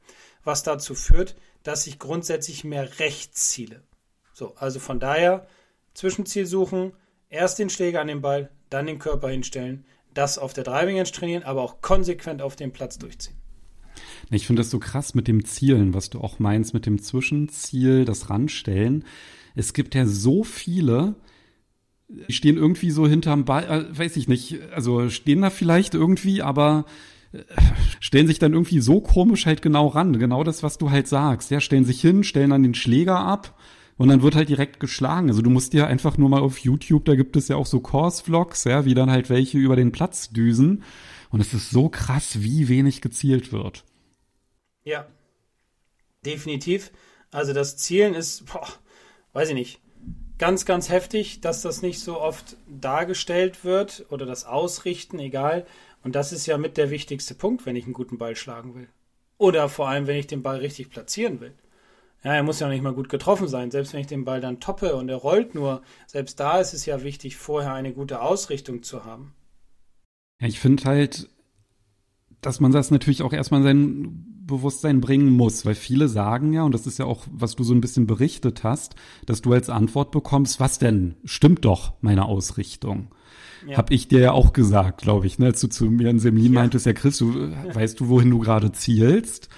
Was 0.43 0.63
dazu 0.63 0.95
führt, 0.95 1.35
dass 1.61 1.87
ich 1.87 1.99
grundsätzlich 1.99 2.63
mehr 2.63 2.99
rechts 2.99 3.49
ziele. 3.49 3.83
So, 4.33 4.55
also 4.55 4.79
von 4.79 4.99
daher 4.99 5.47
Zwischenziel 5.93 6.45
suchen, 6.45 6.93
erst 7.29 7.59
den 7.59 7.69
Schläger 7.69 8.01
an 8.01 8.07
den 8.07 8.21
Ball, 8.21 8.49
dann 8.69 8.85
den 8.85 8.99
Körper 8.99 9.29
hinstellen, 9.29 9.85
das 10.13 10.37
auf 10.37 10.53
der 10.53 10.63
Driving 10.63 10.97
Range 10.97 11.11
trainieren, 11.11 11.43
aber 11.43 11.61
auch 11.61 11.81
konsequent 11.81 12.41
auf 12.41 12.55
dem 12.55 12.71
Platz 12.71 12.97
durchziehen. 12.97 13.35
Ich 14.29 14.47
finde 14.47 14.61
das 14.61 14.71
so 14.71 14.79
krass 14.79 15.13
mit 15.13 15.27
dem 15.27 15.45
Zielen, 15.45 15.93
was 15.93 16.09
du 16.09 16.19
auch 16.19 16.39
meinst, 16.39 16.73
mit 16.73 16.85
dem 16.85 17.01
Zwischenziel, 17.01 18.05
das 18.05 18.29
Ranstellen. 18.29 19.05
Es 19.55 19.73
gibt 19.73 19.93
ja 19.93 20.05
so 20.05 20.43
viele, 20.43 21.15
die 22.07 22.33
stehen 22.33 22.57
irgendwie 22.57 22.91
so 22.91 23.07
hinterm 23.07 23.45
Ball, 23.45 23.63
äh, 23.63 23.97
weiß 23.97 24.17
ich 24.17 24.27
nicht, 24.27 24.59
also 24.71 25.09
stehen 25.09 25.41
da 25.41 25.49
vielleicht 25.49 25.93
irgendwie, 25.93 26.41
aber 26.41 26.85
stellen 27.99 28.27
sich 28.27 28.39
dann 28.39 28.53
irgendwie 28.53 28.79
so 28.79 29.01
komisch 29.01 29.45
halt 29.45 29.61
genau 29.61 29.87
ran. 29.87 30.19
Genau 30.19 30.43
das, 30.43 30.63
was 30.63 30.77
du 30.77 30.91
halt 30.91 31.07
sagst. 31.07 31.51
Ja, 31.51 31.59
stellen 31.59 31.85
sich 31.85 32.01
hin, 32.01 32.23
stellen 32.23 32.51
dann 32.51 32.63
den 32.63 32.75
Schläger 32.75 33.19
ab 33.19 33.57
und 33.97 34.09
dann 34.09 34.21
wird 34.21 34.35
halt 34.35 34.49
direkt 34.49 34.79
geschlagen. 34.79 35.29
Also 35.29 35.41
du 35.41 35.49
musst 35.49 35.73
dir 35.73 35.87
einfach 35.87 36.17
nur 36.17 36.29
mal 36.29 36.41
auf 36.41 36.59
YouTube, 36.59 37.05
da 37.05 37.15
gibt 37.15 37.35
es 37.35 37.47
ja 37.47 37.55
auch 37.55 37.65
so 37.65 37.79
Course-Vlogs, 37.79 38.63
ja, 38.65 38.85
wie 38.85 38.93
dann 38.93 39.11
halt 39.11 39.29
welche 39.29 39.57
über 39.57 39.75
den 39.75 39.91
Platz 39.91 40.29
düsen. 40.29 40.83
Und 41.29 41.39
es 41.39 41.53
ist 41.53 41.71
so 41.71 41.89
krass, 41.89 42.41
wie 42.41 42.69
wenig 42.69 43.01
gezielt 43.01 43.51
wird. 43.51 43.83
Ja, 44.83 45.07
definitiv. 46.25 46.91
Also 47.31 47.53
das 47.53 47.77
Zielen 47.77 48.13
ist, 48.13 48.45
boah, 48.45 48.67
weiß 49.33 49.49
ich 49.49 49.55
nicht, 49.55 49.79
ganz, 50.37 50.65
ganz 50.65 50.89
heftig, 50.89 51.41
dass 51.41 51.61
das 51.61 51.81
nicht 51.81 51.99
so 51.99 52.19
oft 52.19 52.57
dargestellt 52.67 53.63
wird 53.63 54.05
oder 54.09 54.25
das 54.25 54.45
Ausrichten, 54.45 55.19
egal. 55.19 55.65
Und 56.03 56.15
das 56.15 56.33
ist 56.33 56.45
ja 56.45 56.57
mit 56.57 56.77
der 56.77 56.89
wichtigste 56.89 57.33
Punkt, 57.33 57.65
wenn 57.65 57.75
ich 57.75 57.85
einen 57.85 57.93
guten 57.93 58.17
Ball 58.17 58.35
schlagen 58.35 58.75
will. 58.75 58.87
Oder 59.37 59.69
vor 59.69 59.87
allem, 59.87 60.05
wenn 60.05 60.17
ich 60.17 60.27
den 60.27 60.43
Ball 60.43 60.57
richtig 60.57 60.89
platzieren 60.89 61.39
will. 61.39 61.53
Ja, 62.23 62.33
er 62.33 62.43
muss 62.43 62.59
ja 62.59 62.69
nicht 62.69 62.83
mal 62.83 62.93
gut 62.93 63.09
getroffen 63.09 63.47
sein. 63.47 63.69
Selbst 63.69 63.93
wenn 63.93 63.99
ich 63.99 64.07
den 64.07 64.23
Ball 64.23 64.39
dann 64.39 64.59
toppe 64.59 64.95
und 64.95 65.09
er 65.09 65.17
rollt 65.17 65.55
nur, 65.55 65.81
selbst 66.07 66.39
da 66.39 66.59
ist 66.59 66.73
es 66.73 66.85
ja 66.85 67.03
wichtig, 67.03 67.35
vorher 67.35 67.73
eine 67.73 67.93
gute 67.93 68.21
Ausrichtung 68.21 68.81
zu 68.83 69.03
haben. 69.03 69.33
Ja, 70.39 70.47
ich 70.47 70.59
finde 70.59 70.85
halt, 70.85 71.29
dass 72.41 72.59
man 72.59 72.71
das 72.71 72.91
natürlich 72.91 73.23
auch 73.23 73.33
erstmal 73.33 73.61
in 73.61 73.65
sein 73.65 74.33
Bewusstsein 74.45 74.99
bringen 75.01 75.31
muss, 75.31 75.65
weil 75.65 75.75
viele 75.75 76.09
sagen 76.09 76.53
ja, 76.53 76.63
und 76.63 76.73
das 76.73 76.85
ist 76.87 76.99
ja 76.99 77.05
auch, 77.05 77.25
was 77.31 77.55
du 77.55 77.63
so 77.63 77.73
ein 77.73 77.81
bisschen 77.81 78.07
berichtet 78.07 78.63
hast, 78.63 78.95
dass 79.25 79.41
du 79.41 79.53
als 79.53 79.69
Antwort 79.69 80.11
bekommst, 80.11 80.59
was 80.59 80.79
denn? 80.79 81.15
Stimmt 81.23 81.65
doch 81.65 81.93
meine 82.01 82.25
Ausrichtung. 82.25 83.07
Ja. 83.67 83.77
Hab 83.77 83.91
ich 83.91 84.09
dir 84.09 84.19
ja 84.19 84.31
auch 84.33 84.51
gesagt, 84.51 85.01
glaube 85.01 85.27
ich, 85.27 85.39
ne, 85.39 85.47
als 85.47 85.61
du 85.61 85.67
zu 85.67 85.85
mir 85.85 86.09
in 86.09 86.19
Semin 86.19 86.53
ja. 86.53 86.59
meintest, 86.59 86.85
ja 86.85 86.93
Chris, 86.93 87.17
du 87.17 87.51
weißt 87.73 87.99
du, 87.99 88.09
wohin 88.09 88.29
du 88.29 88.39
gerade 88.39 88.71
zielst? 88.73 89.49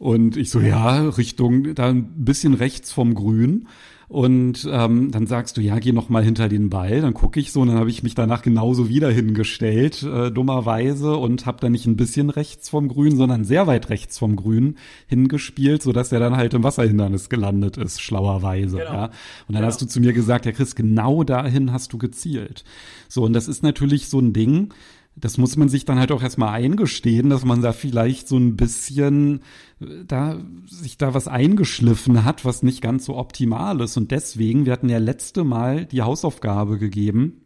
Und 0.00 0.38
ich 0.38 0.48
so, 0.48 0.60
ja, 0.60 1.10
Richtung, 1.10 1.74
da 1.74 1.90
ein 1.90 2.24
bisschen 2.24 2.54
rechts 2.54 2.90
vom 2.90 3.14
Grün. 3.14 3.68
Und 4.08 4.66
ähm, 4.68 5.10
dann 5.10 5.26
sagst 5.26 5.58
du, 5.58 5.60
ja, 5.60 5.78
geh 5.78 5.92
noch 5.92 6.08
mal 6.08 6.24
hinter 6.24 6.48
den 6.48 6.70
Ball. 6.70 7.02
Dann 7.02 7.12
gucke 7.12 7.38
ich 7.38 7.52
so 7.52 7.60
und 7.60 7.68
dann 7.68 7.76
habe 7.76 7.90
ich 7.90 8.02
mich 8.02 8.14
danach 8.14 8.40
genauso 8.40 8.88
wieder 8.88 9.10
hingestellt, 9.10 10.02
äh, 10.02 10.30
dummerweise, 10.32 11.16
und 11.16 11.44
habe 11.44 11.60
dann 11.60 11.72
nicht 11.72 11.84
ein 11.86 11.96
bisschen 11.96 12.30
rechts 12.30 12.70
vom 12.70 12.88
Grün, 12.88 13.14
sondern 13.14 13.44
sehr 13.44 13.66
weit 13.66 13.90
rechts 13.90 14.18
vom 14.18 14.36
Grün 14.36 14.78
hingespielt, 15.06 15.82
sodass 15.82 16.12
er 16.12 16.18
dann 16.18 16.38
halt 16.38 16.54
im 16.54 16.64
Wasserhindernis 16.64 17.28
gelandet 17.28 17.76
ist, 17.76 18.00
schlauerweise. 18.00 18.78
Genau. 18.78 18.90
Ja. 18.90 19.04
Und 19.04 19.12
dann 19.48 19.56
genau. 19.56 19.66
hast 19.66 19.82
du 19.82 19.86
zu 19.86 20.00
mir 20.00 20.14
gesagt, 20.14 20.46
ja 20.46 20.52
Chris, 20.52 20.74
genau 20.74 21.24
dahin 21.24 21.72
hast 21.72 21.92
du 21.92 21.98
gezielt. 21.98 22.64
So, 23.06 23.24
und 23.24 23.34
das 23.34 23.48
ist 23.48 23.62
natürlich 23.62 24.08
so 24.08 24.18
ein 24.18 24.32
Ding, 24.32 24.72
das 25.16 25.38
muss 25.38 25.56
man 25.56 25.68
sich 25.68 25.84
dann 25.84 25.98
halt 25.98 26.12
auch 26.12 26.22
erstmal 26.22 26.50
eingestehen, 26.50 27.30
dass 27.30 27.44
man 27.44 27.62
da 27.62 27.72
vielleicht 27.72 28.28
so 28.28 28.36
ein 28.36 28.56
bisschen 28.56 29.40
äh, 29.80 30.04
da 30.06 30.40
sich 30.66 30.98
da 30.98 31.14
was 31.14 31.28
eingeschliffen 31.28 32.24
hat, 32.24 32.44
was 32.44 32.62
nicht 32.62 32.80
ganz 32.80 33.04
so 33.04 33.16
optimal 33.16 33.80
ist. 33.80 33.96
Und 33.96 34.10
deswegen, 34.10 34.66
wir 34.66 34.72
hatten 34.72 34.88
ja 34.88 34.98
letzte 34.98 35.44
Mal 35.44 35.86
die 35.86 36.02
Hausaufgabe 36.02 36.78
gegeben, 36.78 37.42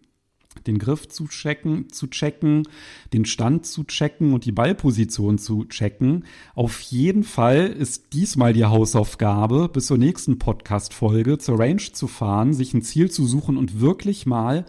den 0.66 0.78
Griff 0.78 1.08
zu 1.08 1.26
checken, 1.26 1.90
zu 1.90 2.06
checken, 2.06 2.68
den 3.12 3.24
Stand 3.24 3.66
zu 3.66 3.84
checken 3.84 4.32
und 4.32 4.44
die 4.44 4.52
Ballposition 4.52 5.38
zu 5.38 5.64
checken. 5.64 6.24
Auf 6.54 6.80
jeden 6.80 7.24
Fall 7.24 7.66
ist 7.66 8.12
diesmal 8.12 8.52
die 8.52 8.64
Hausaufgabe, 8.64 9.68
bis 9.68 9.86
zur 9.86 9.98
nächsten 9.98 10.38
Podcast-Folge 10.38 11.38
zur 11.38 11.58
Range 11.58 11.82
zu 11.92 12.06
fahren, 12.06 12.52
sich 12.54 12.72
ein 12.72 12.82
Ziel 12.82 13.10
zu 13.10 13.26
suchen 13.26 13.56
und 13.56 13.80
wirklich 13.80 14.26
mal 14.26 14.64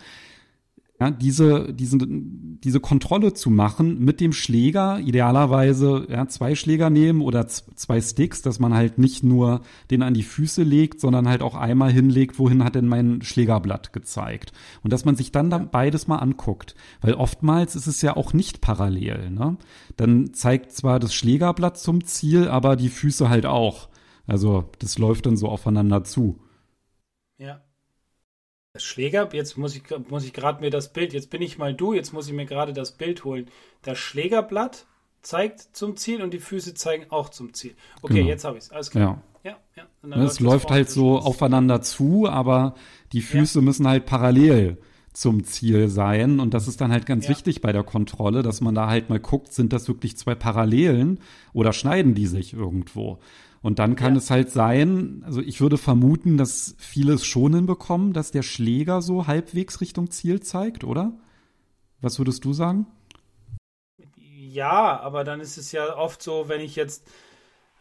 ja, 1.00 1.12
diese, 1.12 1.74
diese, 1.74 1.98
diese 2.00 2.80
Kontrolle 2.80 3.34
zu 3.34 3.50
machen 3.50 4.00
mit 4.00 4.22
dem 4.22 4.32
Schläger, 4.32 5.00
idealerweise 5.00 6.08
ja, 6.10 6.26
zwei 6.28 6.56
Schläger 6.56 6.90
nehmen 6.90 7.22
oder 7.22 7.48
zwei 7.48 8.00
Sticks, 8.00 8.42
dass 8.42 8.60
man 8.60 8.74
halt 8.74 8.98
nicht 8.98 9.22
nur 9.22 9.62
den 9.92 10.04
an 10.04 10.14
die 10.14 10.24
Füße 10.24 10.64
legt, 10.64 11.02
sondern 11.02 11.28
halt 11.28 11.42
auch 11.42 11.56
einmal 11.56 11.92
hinlegt, 11.92 12.40
wohin 12.40 12.64
hat 12.64 12.76
denn 12.76 12.88
mein 12.88 13.22
Schlägerblatt 13.22 13.92
gezeigt. 13.92 14.54
Und 14.84 14.94
dass 14.94 15.04
man 15.04 15.18
sich 15.18 15.34
dann, 15.34 15.50
dann 15.50 15.70
beides 15.70 16.08
mal 16.08 16.20
anguckt. 16.20 16.76
Weil 17.02 17.16
oftmals 17.16 17.76
ist 17.76 17.88
es 17.88 18.02
ja 18.02 18.16
auch 18.16 18.32
nicht 18.32 18.62
parallel. 18.62 19.32
Ne? 19.32 19.58
Dann 19.98 20.34
zeigt 20.34 20.72
zwar 20.72 21.02
das 21.02 21.14
Schlägerblatt 21.14 21.78
zum 21.78 22.06
Ziel, 22.06 22.48
aber 22.48 22.78
die 22.78 22.90
Füße 22.90 23.30
halt 23.30 23.46
auch. 23.46 23.90
Also 24.28 24.70
das 24.80 24.98
läuft 24.98 25.26
dann 25.26 25.36
so 25.36 25.50
aufeinander 25.50 26.06
zu. 26.06 26.40
Schläger, 28.84 29.30
jetzt 29.34 29.58
muss 29.58 29.76
ich, 29.76 29.84
muss 30.10 30.26
ich 30.26 30.34
gerade 30.34 30.62
mir 30.62 30.70
das 30.70 30.92
Bild, 30.92 31.14
jetzt 31.14 31.30
bin 31.30 31.42
ich 31.42 31.58
mal 31.58 31.74
du, 31.74 31.94
jetzt 31.94 32.14
muss 32.14 32.28
ich 32.28 32.34
mir 32.34 32.46
gerade 32.46 32.74
das 32.74 32.92
Bild 32.92 33.24
holen. 33.24 33.48
Das 33.82 33.98
Schlägerblatt 33.98 34.86
zeigt 35.22 35.62
zum 35.74 35.98
Ziel 35.98 36.22
und 36.22 36.34
die 36.34 36.40
Füße 36.40 36.74
zeigen 36.74 37.06
auch 37.10 37.30
zum 37.30 37.54
Ziel. 37.54 37.76
Okay, 38.02 38.16
genau. 38.16 38.28
jetzt 38.28 38.46
habe 38.46 38.58
ich 38.58 38.66
es. 38.66 38.72
Alles 38.72 38.92
klar. 38.92 39.22
Ja. 39.44 39.58
Ja, 39.76 39.86
ja. 40.04 40.24
Es 40.24 40.40
läuft 40.40 40.72
halt 40.72 40.90
so 40.90 41.20
aufeinander 41.20 41.82
zu, 41.82 42.28
aber 42.28 42.74
die 43.12 43.22
Füße 43.22 43.60
ja. 43.60 43.64
müssen 43.64 43.88
halt 43.88 44.08
parallel 44.08 44.78
zum 45.16 45.44
Ziel 45.46 45.88
sein. 45.88 46.40
Und 46.40 46.54
das 46.54 46.68
ist 46.68 46.82
dann 46.82 46.92
halt 46.92 47.06
ganz 47.06 47.26
ja. 47.26 47.32
wichtig 47.32 47.62
bei 47.62 47.72
der 47.72 47.84
Kontrolle, 47.84 48.44
dass 48.44 48.62
man 48.62 48.76
da 48.76 48.88
halt 48.88 49.10
mal 49.10 49.20
guckt, 49.20 49.54
sind 49.54 49.74
das 49.74 49.88
wirklich 49.88 50.18
zwei 50.18 50.36
Parallelen 50.36 51.20
oder 51.54 51.74
schneiden 51.74 52.14
die 52.14 52.28
sich 52.28 52.54
irgendwo? 52.54 53.20
Und 53.62 53.80
dann 53.80 53.96
kann 53.96 54.14
ja. 54.14 54.20
es 54.20 54.30
halt 54.30 54.52
sein, 54.52 55.24
also 55.26 55.42
ich 55.42 55.60
würde 55.62 55.78
vermuten, 55.78 56.38
dass 56.38 56.76
viele 56.78 57.14
es 57.14 57.26
schon 57.26 57.56
hinbekommen, 57.56 58.14
dass 58.14 58.32
der 58.32 58.44
Schläger 58.44 59.02
so 59.02 59.26
halbwegs 59.26 59.82
Richtung 59.82 60.12
Ziel 60.12 60.42
zeigt, 60.42 60.84
oder? 60.84 61.14
Was 62.02 62.20
würdest 62.20 62.46
du 62.46 62.54
sagen? 62.54 62.86
Ja, 64.22 65.00
aber 65.00 65.24
dann 65.24 65.40
ist 65.40 65.58
es 65.58 65.72
ja 65.72 65.98
oft 65.98 66.22
so, 66.22 66.48
wenn 66.48 66.62
ich 66.62 66.76
jetzt 66.76 67.08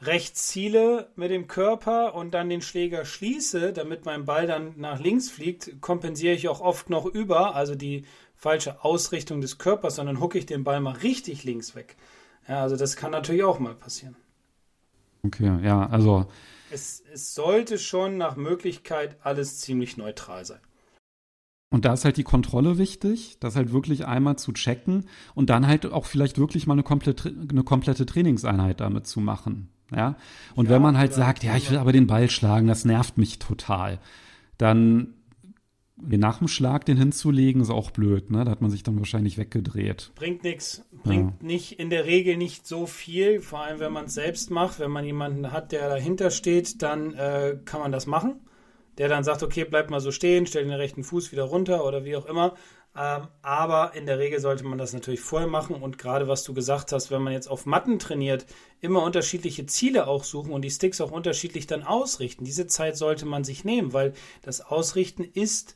rechts 0.07 0.49
ziele 0.49 1.11
mit 1.17 1.31
dem 1.31 1.47
Körper 1.47 2.15
und 2.15 2.33
dann 2.33 2.49
den 2.49 2.63
Schläger 2.63 3.05
schließe, 3.05 3.73
damit 3.73 4.05
mein 4.05 4.25
Ball 4.25 4.47
dann 4.47 4.75
nach 4.77 5.01
links 5.01 5.31
fliegt, 5.31 5.81
kompensiere 5.81 6.35
ich 6.35 6.49
auch 6.49 6.61
oft 6.61 6.91
noch 6.91 7.07
über, 7.07 7.55
also 7.55 7.75
die 7.75 8.05
falsche 8.35 8.85
Ausrichtung 8.85 9.41
des 9.41 9.59
Körpers, 9.59 9.97
sondern 9.97 10.21
hucke 10.21 10.39
ich 10.39 10.47
den 10.47 10.65
Ball 10.65 10.81
mal 10.81 10.97
richtig 10.97 11.45
links 11.45 11.75
weg. 11.75 11.97
Ja, 12.49 12.63
also 12.63 12.77
das 12.77 12.97
kann 12.97 13.11
natürlich 13.11 13.45
auch 13.45 13.59
mal 13.59 13.75
passieren. 13.75 14.17
Okay, 15.25 15.59
ja, 15.63 15.87
also. 15.87 16.27
Es, 16.71 17.03
es 17.13 17.35
sollte 17.35 17.79
schon 17.79 18.19
nach 18.19 18.37
Möglichkeit 18.37 19.17
alles 19.23 19.61
ziemlich 19.61 19.97
neutral 19.97 20.45
sein. 20.45 20.61
Und 21.71 21.85
da 21.85 21.95
ist 21.95 22.05
halt 22.05 22.17
die 22.19 22.23
Kontrolle 22.23 22.79
wichtig, 22.79 23.39
das 23.41 23.57
halt 23.57 23.73
wirklich 23.73 24.07
einmal 24.07 24.37
zu 24.37 24.53
checken 24.53 25.07
und 25.35 25.51
dann 25.51 25.67
halt 25.67 25.87
auch 25.87 26.07
vielleicht 26.07 26.39
wirklich 26.39 26.69
mal 26.69 26.75
eine 26.75 26.85
komplette, 26.85 27.35
eine 27.51 27.65
komplette 27.65 28.07
Trainingseinheit 28.07 28.79
damit 28.79 29.09
zu 29.09 29.21
machen. 29.21 29.74
Ja. 29.95 30.17
Und 30.55 30.67
ja, 30.67 30.71
wenn 30.73 30.83
man 30.83 30.99
halt 30.99 31.15
sagt, 31.15 31.45
ja, 31.45 31.57
ich 31.57 31.71
will 31.71 31.79
aber 31.79 31.93
den 31.93 32.07
Ball 32.07 32.31
schlagen, 32.31 32.67
das 32.67 32.85
nervt 32.85 33.19
mich 33.19 33.39
total, 33.39 33.99
dann 34.59 35.15
nach 35.97 36.39
dem 36.39 36.49
Schlag 36.49 36.85
den 36.85 36.97
hinzulegen, 36.97 37.63
ist 37.63 37.71
auch 37.71 37.91
blöd, 37.91 38.31
ne? 38.31 38.45
Da 38.45 38.51
hat 38.51 38.61
man 38.61 38.71
sich 38.71 38.83
dann 38.83 38.99
wahrscheinlich 38.99 39.39
weggedreht. 39.39 40.11
Bringt 40.15 40.43
nichts. 40.43 40.85
Bringt 41.03 41.41
ja. 41.41 41.47
nicht 41.47 41.79
in 41.79 41.91
der 41.91 42.05
Regel 42.05 42.37
nicht 42.37 42.67
so 42.67 42.87
viel, 42.87 43.41
vor 43.41 43.61
allem 43.61 43.81
wenn 43.81 43.93
man 43.93 44.07
es 44.07 44.15
selbst 44.15 44.51
macht. 44.51 44.81
Wenn 44.81 44.91
man 44.91 45.05
jemanden 45.05 45.53
hat, 45.53 45.73
der 45.73 45.89
dahinter 45.89 46.31
steht, 46.31 46.83
dann 46.83 47.15
äh, 47.15 47.59
kann 47.65 47.81
man 47.81 47.93
das 47.93 48.07
machen. 48.07 48.41
Der 48.99 49.09
dann 49.09 49.25
sagt, 49.25 49.43
okay, 49.43 49.65
bleib 49.65 49.91
mal 49.91 50.01
so 50.01 50.11
stehen, 50.11 50.47
stell 50.47 50.65
den 50.65 50.73
rechten 50.73 51.05
Fuß 51.05 51.33
wieder 51.33 51.45
runter 51.45 51.85
oder 51.85 52.05
wie 52.05 52.17
auch 52.17 52.27
immer. 52.27 52.55
Ähm, 52.97 53.27
aber 53.43 53.95
in 53.95 54.07
der 54.07 54.19
Regel 54.19 54.39
sollte 54.39 54.65
man 54.65 54.79
das 54.79 54.93
natürlich 54.93 55.21
vorher 55.21 55.49
machen 55.49 55.75
und 55.75 55.99
gerade 55.99 56.29
was 56.29 56.45
du 56.45 56.55
gesagt 56.55 56.93
hast, 56.93 57.11
wenn 57.11 57.23
man 57.23 57.33
jetzt 57.33 57.49
auf 57.49 57.67
Matten 57.67 57.99
trainiert, 57.99 58.47
immer 58.81 59.03
unterschiedliche 59.03 59.67
Ziele 59.67 60.07
auch 60.07 60.23
suchen 60.23 60.53
und 60.53 60.63
die 60.63 60.71
Sticks 60.71 61.01
auch 61.01 61.11
unterschiedlich 61.11 61.67
dann 61.67 61.83
ausrichten. 61.83 62.45
Diese 62.45 62.69
Zeit 62.69 62.97
sollte 62.97 63.27
man 63.27 63.43
sich 63.43 63.65
nehmen, 63.65 63.93
weil 63.93 64.13
das 64.43 64.61
Ausrichten 64.61 65.25
ist 65.25 65.75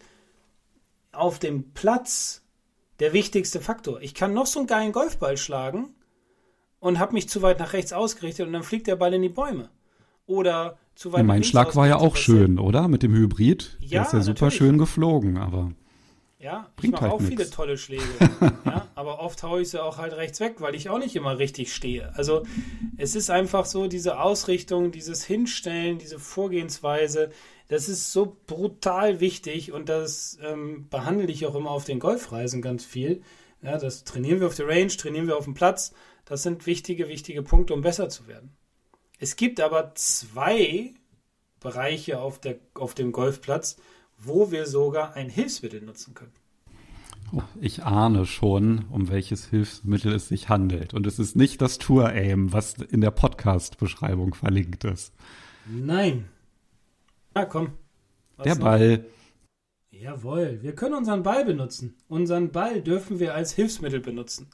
auf 1.11 1.41
dem 1.41 1.73
Platz 1.73 2.45
der 3.01 3.13
wichtigste 3.13 3.61
Faktor. 3.61 4.01
Ich 4.01 4.15
kann 4.15 4.33
noch 4.33 4.47
so 4.47 4.61
einen 4.61 4.69
geilen 4.69 4.93
Golfball 4.93 5.37
schlagen 5.37 5.95
und 6.79 7.01
habe 7.01 7.15
mich 7.15 7.29
zu 7.29 7.43
weit 7.43 7.59
nach 7.59 7.73
rechts 7.73 7.93
ausgerichtet 7.93 8.47
und 8.47 8.53
dann 8.53 8.63
fliegt 8.63 8.87
der 8.87 8.97
Ball 8.97 9.13
in 9.15 9.23
die 9.23 9.29
Bäume. 9.29 9.71
Oder 10.27 10.79
zu 10.95 11.13
weit 11.13 11.19
ja, 11.19 11.25
Mein 11.25 11.43
Schlag 11.43 11.75
war 11.75 11.89
ja 11.89 11.97
auch 11.97 12.15
schön, 12.15 12.59
oder? 12.59 12.87
Mit 12.87 13.03
dem 13.03 13.15
Hybrid. 13.15 13.77
Ja, 13.81 13.89
der 13.89 14.03
ist 14.03 14.13
ja 14.13 14.21
super 14.21 14.47
natürlich. 14.47 14.55
schön 14.55 14.79
geflogen, 14.79 15.39
aber. 15.39 15.73
Ja, 16.41 16.71
ich 16.81 16.91
mache 16.91 17.03
halt 17.03 17.13
auch 17.13 17.21
nix. 17.21 17.31
viele 17.31 17.51
tolle 17.51 17.79
Schläge. 17.79 18.05
ja, 18.65 18.87
aber 18.95 19.19
oft 19.19 19.43
haue 19.43 19.63
ich 19.63 19.71
sie 19.71 19.83
auch 19.83 19.99
halt 19.99 20.13
rechts 20.13 20.39
weg, 20.39 20.57
weil 20.61 20.77
ich 20.77 20.89
auch 20.89 20.99
nicht 20.99 21.17
immer 21.17 21.39
richtig 21.39 21.75
stehe. 21.75 22.15
Also 22.15 22.45
es 22.97 23.17
ist 23.17 23.29
einfach 23.29 23.67
so, 23.67 23.89
diese 23.89 24.21
Ausrichtung, 24.21 24.93
dieses 24.93 25.25
Hinstellen, 25.25 25.99
diese 25.99 26.21
Vorgehensweise, 26.21 27.31
das 27.67 27.89
ist 27.89 28.13
so 28.13 28.37
brutal 28.47 29.19
wichtig 29.19 29.73
und 29.73 29.89
das 29.89 30.39
ähm, 30.43 30.89
behandle 30.89 31.27
ich 31.27 31.45
auch 31.45 31.57
immer 31.57 31.71
auf 31.71 31.85
den 31.85 31.99
Golfreisen 31.99 32.63
ganz 32.63 32.85
viel. 32.85 33.23
Ja, 33.61 33.77
das 33.77 34.05
trainieren 34.05 34.39
wir 34.39 34.47
auf 34.47 34.55
der 34.55 34.69
Range, 34.69 34.89
trainieren 34.89 35.27
wir 35.27 35.37
auf 35.37 35.45
dem 35.45 35.55
Platz. 35.55 35.93
Das 36.25 36.45
sind 36.45 36.67
wichtige, 36.67 37.09
wichtige 37.09 37.43
Punkte, 37.43 37.75
um 37.75 37.81
besser 37.81 38.09
zu 38.09 38.29
werden. 38.29 38.57
Es 39.19 39.35
gibt 39.35 39.61
aber 39.61 39.95
zwei 39.97 40.95
Bereiche 41.59 42.21
auf, 42.21 42.41
der, 42.41 42.59
auf 42.75 42.95
dem 42.95 43.11
Golfplatz, 43.11 43.77
wo 44.19 44.51
wir 44.51 44.67
sogar 44.67 45.15
ein 45.15 45.29
Hilfsmittel 45.29 45.83
nutzen 45.83 46.15
können. 46.15 46.33
Ich 47.61 47.85
ahne 47.85 48.25
schon, 48.25 48.87
um 48.91 49.11
welches 49.11 49.47
Hilfsmittel 49.47 50.15
es 50.15 50.29
sich 50.29 50.49
handelt. 50.49 50.95
Und 50.95 51.07
es 51.07 51.19
ist 51.19 51.37
nicht 51.37 51.61
das 51.61 51.79
Tour-Aim, 51.79 52.53
was 52.53 52.75
in 52.75 53.01
der 53.01 53.11
Podcast-Beschreibung 53.11 54.35
verlinkt 54.35 54.85
ist. 54.85 55.13
Nein. 55.67 56.29
Na 57.35 57.45
komm. 57.45 57.73
der 58.43 58.55
noch? 58.55 58.63
Ball. 58.63 59.05
Jawohl, 59.91 60.61
wir 60.63 60.75
können 60.75 60.95
unseren 60.95 61.23
Ball 61.23 61.45
benutzen. 61.45 61.97
Unseren 62.09 62.51
Ball 62.51 62.81
dürfen 62.83 63.19
wir 63.19 63.35
als 63.35 63.53
Hilfsmittel 63.53 64.01
benutzen. 64.01 64.49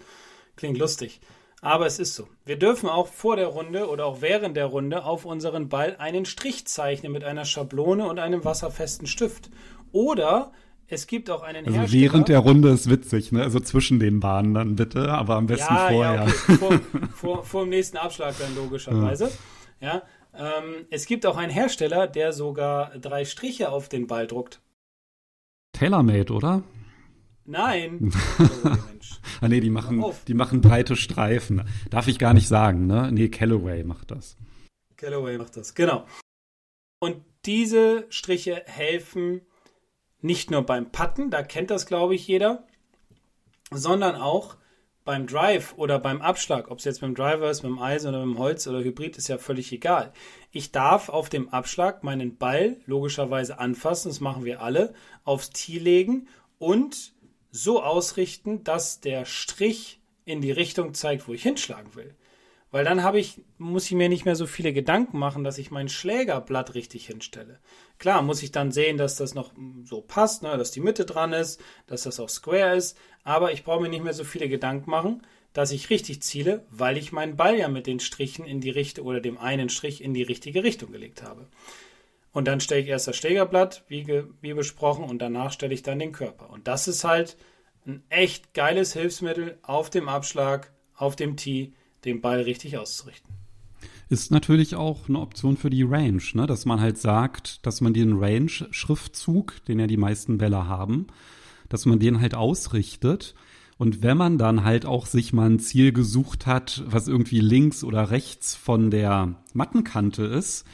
Klingt 0.56 0.78
lustig. 0.78 1.20
Aber 1.64 1.86
es 1.86 1.98
ist 1.98 2.14
so. 2.14 2.28
Wir 2.44 2.58
dürfen 2.58 2.90
auch 2.90 3.08
vor 3.08 3.36
der 3.36 3.46
Runde 3.46 3.88
oder 3.88 4.04
auch 4.04 4.20
während 4.20 4.54
der 4.54 4.66
Runde 4.66 5.06
auf 5.06 5.24
unseren 5.24 5.70
Ball 5.70 5.96
einen 5.98 6.26
Strich 6.26 6.66
zeichnen 6.66 7.10
mit 7.10 7.24
einer 7.24 7.46
Schablone 7.46 8.06
und 8.06 8.18
einem 8.18 8.44
wasserfesten 8.44 9.06
Stift. 9.06 9.48
Oder 9.90 10.52
es 10.88 11.06
gibt 11.06 11.30
auch 11.30 11.42
einen 11.42 11.64
also 11.64 11.78
Hersteller. 11.78 12.02
Während 12.02 12.28
der 12.28 12.40
Runde 12.40 12.68
ist 12.68 12.90
witzig, 12.90 13.32
ne? 13.32 13.42
Also 13.42 13.60
zwischen 13.60 13.98
den 13.98 14.20
Bahnen 14.20 14.52
dann 14.52 14.76
bitte, 14.76 15.08
aber 15.10 15.36
am 15.36 15.46
besten 15.46 15.74
ja, 15.74 15.88
vorher. 15.88 16.14
Ja, 16.14 16.22
okay. 16.24 16.54
vor, 16.58 16.80
vor, 17.14 17.44
vor, 17.44 17.64
dem 17.64 17.70
nächsten 17.70 17.96
Abschlag 17.96 18.34
dann 18.38 18.54
logischerweise. 18.54 19.30
Ja. 19.80 20.02
ja 20.34 20.58
ähm, 20.58 20.84
es 20.90 21.06
gibt 21.06 21.24
auch 21.24 21.38
einen 21.38 21.50
Hersteller, 21.50 22.06
der 22.06 22.34
sogar 22.34 22.90
drei 22.98 23.24
Striche 23.24 23.70
auf 23.70 23.88
den 23.88 24.06
Ball 24.06 24.26
druckt. 24.26 24.60
TaylorMade, 25.72 26.30
oder? 26.30 26.62
Nein. 27.44 28.12
Oh, 29.40 29.46
ah, 29.46 29.48
nee, 29.48 29.60
die 29.60 29.70
machen, 29.70 30.02
die 30.28 30.34
machen 30.34 30.60
breite 30.60 30.96
Streifen. 30.96 31.62
Darf 31.90 32.08
ich 32.08 32.18
gar 32.18 32.34
nicht 32.34 32.48
sagen, 32.48 32.86
ne? 32.86 33.10
Nee, 33.12 33.28
Callaway 33.28 33.82
macht 33.84 34.10
das. 34.10 34.36
Callaway 34.96 35.38
macht 35.38 35.56
das, 35.56 35.74
genau. 35.74 36.06
Und 37.00 37.22
diese 37.44 38.06
Striche 38.10 38.62
helfen 38.66 39.42
nicht 40.20 40.50
nur 40.50 40.62
beim 40.62 40.90
Putten, 40.90 41.30
da 41.30 41.42
kennt 41.42 41.70
das, 41.70 41.84
glaube 41.86 42.14
ich, 42.14 42.26
jeder, 42.26 42.66
sondern 43.70 44.14
auch 44.14 44.56
beim 45.04 45.26
Drive 45.26 45.74
oder 45.76 45.98
beim 45.98 46.22
Abschlag, 46.22 46.70
ob 46.70 46.78
es 46.78 46.84
jetzt 46.84 47.02
mit 47.02 47.08
dem 47.10 47.14
Driver 47.14 47.50
ist, 47.50 47.62
mit 47.62 47.70
dem 47.70 47.78
Eisen 47.78 48.08
oder 48.08 48.24
mit 48.24 48.36
dem 48.36 48.38
Holz 48.38 48.66
oder 48.66 48.82
Hybrid, 48.82 49.18
ist 49.18 49.28
ja 49.28 49.36
völlig 49.36 49.70
egal. 49.72 50.12
Ich 50.50 50.72
darf 50.72 51.10
auf 51.10 51.28
dem 51.28 51.50
Abschlag 51.50 52.02
meinen 52.02 52.38
Ball 52.38 52.78
logischerweise 52.86 53.58
anfassen, 53.58 54.08
das 54.08 54.20
machen 54.20 54.44
wir 54.44 54.62
alle, 54.62 54.94
aufs 55.24 55.50
Tee 55.50 55.78
legen 55.78 56.28
und 56.58 57.13
so 57.56 57.80
ausrichten, 57.80 58.64
dass 58.64 59.00
der 59.00 59.24
Strich 59.24 60.00
in 60.24 60.40
die 60.40 60.50
Richtung 60.50 60.92
zeigt, 60.92 61.28
wo 61.28 61.34
ich 61.34 61.44
hinschlagen 61.44 61.94
will. 61.94 62.14
Weil 62.72 62.84
dann 62.84 63.04
habe 63.04 63.20
ich, 63.20 63.40
muss 63.58 63.84
ich 63.84 63.92
mir 63.92 64.08
nicht 64.08 64.24
mehr 64.24 64.34
so 64.34 64.46
viele 64.46 64.72
Gedanken 64.72 65.20
machen, 65.20 65.44
dass 65.44 65.58
ich 65.58 65.70
mein 65.70 65.88
Schlägerblatt 65.88 66.74
richtig 66.74 67.06
hinstelle. 67.06 67.60
Klar, 67.98 68.22
muss 68.22 68.42
ich 68.42 68.50
dann 68.50 68.72
sehen, 68.72 68.96
dass 68.96 69.14
das 69.14 69.36
noch 69.36 69.52
so 69.84 70.00
passt, 70.00 70.42
ne, 70.42 70.58
dass 70.58 70.72
die 70.72 70.80
Mitte 70.80 71.04
dran 71.04 71.32
ist, 71.32 71.60
dass 71.86 72.02
das 72.02 72.18
auch 72.18 72.28
square 72.28 72.74
ist, 72.74 72.98
aber 73.22 73.52
ich 73.52 73.62
brauche 73.62 73.82
mir 73.82 73.88
nicht 73.88 74.02
mehr 74.02 74.14
so 74.14 74.24
viele 74.24 74.48
Gedanken 74.48 74.90
machen, 74.90 75.22
dass 75.52 75.70
ich 75.70 75.90
richtig 75.90 76.22
ziele, 76.22 76.66
weil 76.70 76.96
ich 76.96 77.12
meinen 77.12 77.36
Ball 77.36 77.56
ja 77.56 77.68
mit 77.68 77.86
den 77.86 78.00
Strichen 78.00 78.44
in 78.44 78.60
die 78.60 78.70
Richtung 78.70 79.06
oder 79.06 79.20
dem 79.20 79.38
einen 79.38 79.68
Strich 79.68 80.02
in 80.02 80.12
die 80.12 80.24
richtige 80.24 80.64
Richtung 80.64 80.90
gelegt 80.90 81.22
habe. 81.22 81.46
Und 82.34 82.48
dann 82.48 82.58
stelle 82.58 82.80
ich 82.80 82.88
erst 82.88 83.06
das 83.06 83.16
Schlägerblatt, 83.16 83.84
wie, 83.86 84.24
wie 84.40 84.54
besprochen, 84.54 85.04
und 85.04 85.20
danach 85.20 85.52
stelle 85.52 85.72
ich 85.72 85.84
dann 85.84 86.00
den 86.00 86.10
Körper. 86.10 86.50
Und 86.50 86.66
das 86.66 86.88
ist 86.88 87.04
halt 87.04 87.36
ein 87.86 88.02
echt 88.08 88.54
geiles 88.54 88.92
Hilfsmittel 88.92 89.56
auf 89.62 89.88
dem 89.88 90.08
Abschlag, 90.08 90.72
auf 90.96 91.14
dem 91.14 91.36
Tee, 91.36 91.74
den 92.04 92.20
Ball 92.20 92.40
richtig 92.40 92.76
auszurichten. 92.76 93.32
Ist 94.08 94.32
natürlich 94.32 94.74
auch 94.74 95.08
eine 95.08 95.20
Option 95.20 95.56
für 95.56 95.70
die 95.70 95.84
Range, 95.84 96.22
ne? 96.32 96.46
dass 96.46 96.66
man 96.66 96.80
halt 96.80 96.98
sagt, 96.98 97.64
dass 97.64 97.80
man 97.80 97.94
den 97.94 98.18
Range-Schriftzug, 98.18 99.64
den 99.66 99.78
ja 99.78 99.86
die 99.86 99.96
meisten 99.96 100.36
Bälle 100.36 100.66
haben, 100.66 101.06
dass 101.68 101.86
man 101.86 102.00
den 102.00 102.20
halt 102.20 102.34
ausrichtet. 102.34 103.36
Und 103.78 104.02
wenn 104.02 104.16
man 104.16 104.38
dann 104.38 104.64
halt 104.64 104.86
auch 104.86 105.06
sich 105.06 105.32
mal 105.32 105.48
ein 105.48 105.60
Ziel 105.60 105.92
gesucht 105.92 106.46
hat, 106.46 106.82
was 106.84 107.06
irgendwie 107.06 107.40
links 107.40 107.84
oder 107.84 108.10
rechts 108.10 108.56
von 108.56 108.90
der 108.90 109.36
Mattenkante 109.52 110.24
ist, 110.24 110.64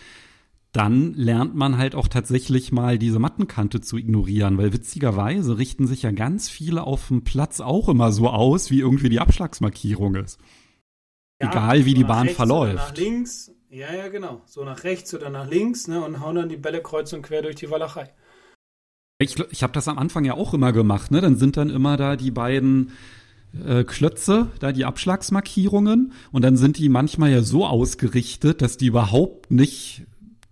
dann 0.73 1.15
lernt 1.15 1.55
man 1.57 1.79
halt 1.79 1.95
auch 1.95 2.07
tatsächlich 2.07 2.71
mal 2.71 2.99
diese 2.99 3.19
Mattenkante 3.19 3.81
zu 3.81 3.97
ignorieren, 3.97 4.57
weil 4.57 4.73
witzigerweise 4.73 5.59
richten 5.59 5.87
sich 5.87 6.03
ja 6.03 6.13
ganz 6.13 6.49
viele 6.49 6.85
auf 6.85 7.09
dem 7.09 7.25
Platz 7.25 7.61
auch 7.61 7.89
immer 7.89 8.13
so 8.13 8.29
aus, 8.29 8.71
wie 8.71 8.81
irgendwie 8.81 9.09
die 9.09 9.21
Abschlagsmarkierung 9.21 10.15
ist. 10.15 10.39
Ja, 11.41 11.49
Egal 11.49 11.85
wie 11.87 11.95
die 11.95 12.05
Bahn 12.05 12.29
verläuft. 12.29 12.77
nach 12.77 12.97
links, 12.97 13.51
ja, 13.69 13.93
ja, 13.95 14.09
genau. 14.09 14.43
So 14.47 14.65
nach 14.65 14.85
rechts 14.85 15.15
oder 15.15 15.31
nach 15.31 15.49
links, 15.49 15.89
ne, 15.89 16.05
und 16.05 16.21
hauen 16.21 16.37
dann 16.37 16.49
die 16.49 16.57
Bälle 16.57 16.83
kreuz 16.83 17.13
und 17.13 17.23
quer 17.23 17.43
durch 17.43 17.57
die 17.57 17.71
Walachei. 17.71 18.11
Ich, 19.19 19.39
ich 19.51 19.63
habe 19.63 19.73
das 19.73 19.89
am 19.89 19.99
Anfang 19.99 20.25
ja 20.25 20.35
auch 20.35 20.55
immer 20.55 20.73
gemacht, 20.73 21.11
ne? 21.11 21.21
Dann 21.21 21.37
sind 21.37 21.57
dann 21.57 21.71
immer 21.71 21.97
da 21.97 22.17
die 22.17 22.31
beiden 22.31 22.93
äh, 23.67 23.85
Klötze, 23.85 24.49
da 24.61 24.73
die 24.73 24.85
Abschlagsmarkierungen, 24.85 26.13
und 26.33 26.43
dann 26.43 26.57
sind 26.57 26.79
die 26.79 26.89
manchmal 26.89 27.31
ja 27.31 27.43
so 27.43 27.67
ausgerichtet, 27.67 28.63
dass 28.63 28.77
die 28.77 28.87
überhaupt 28.87 29.51
nicht 29.51 30.07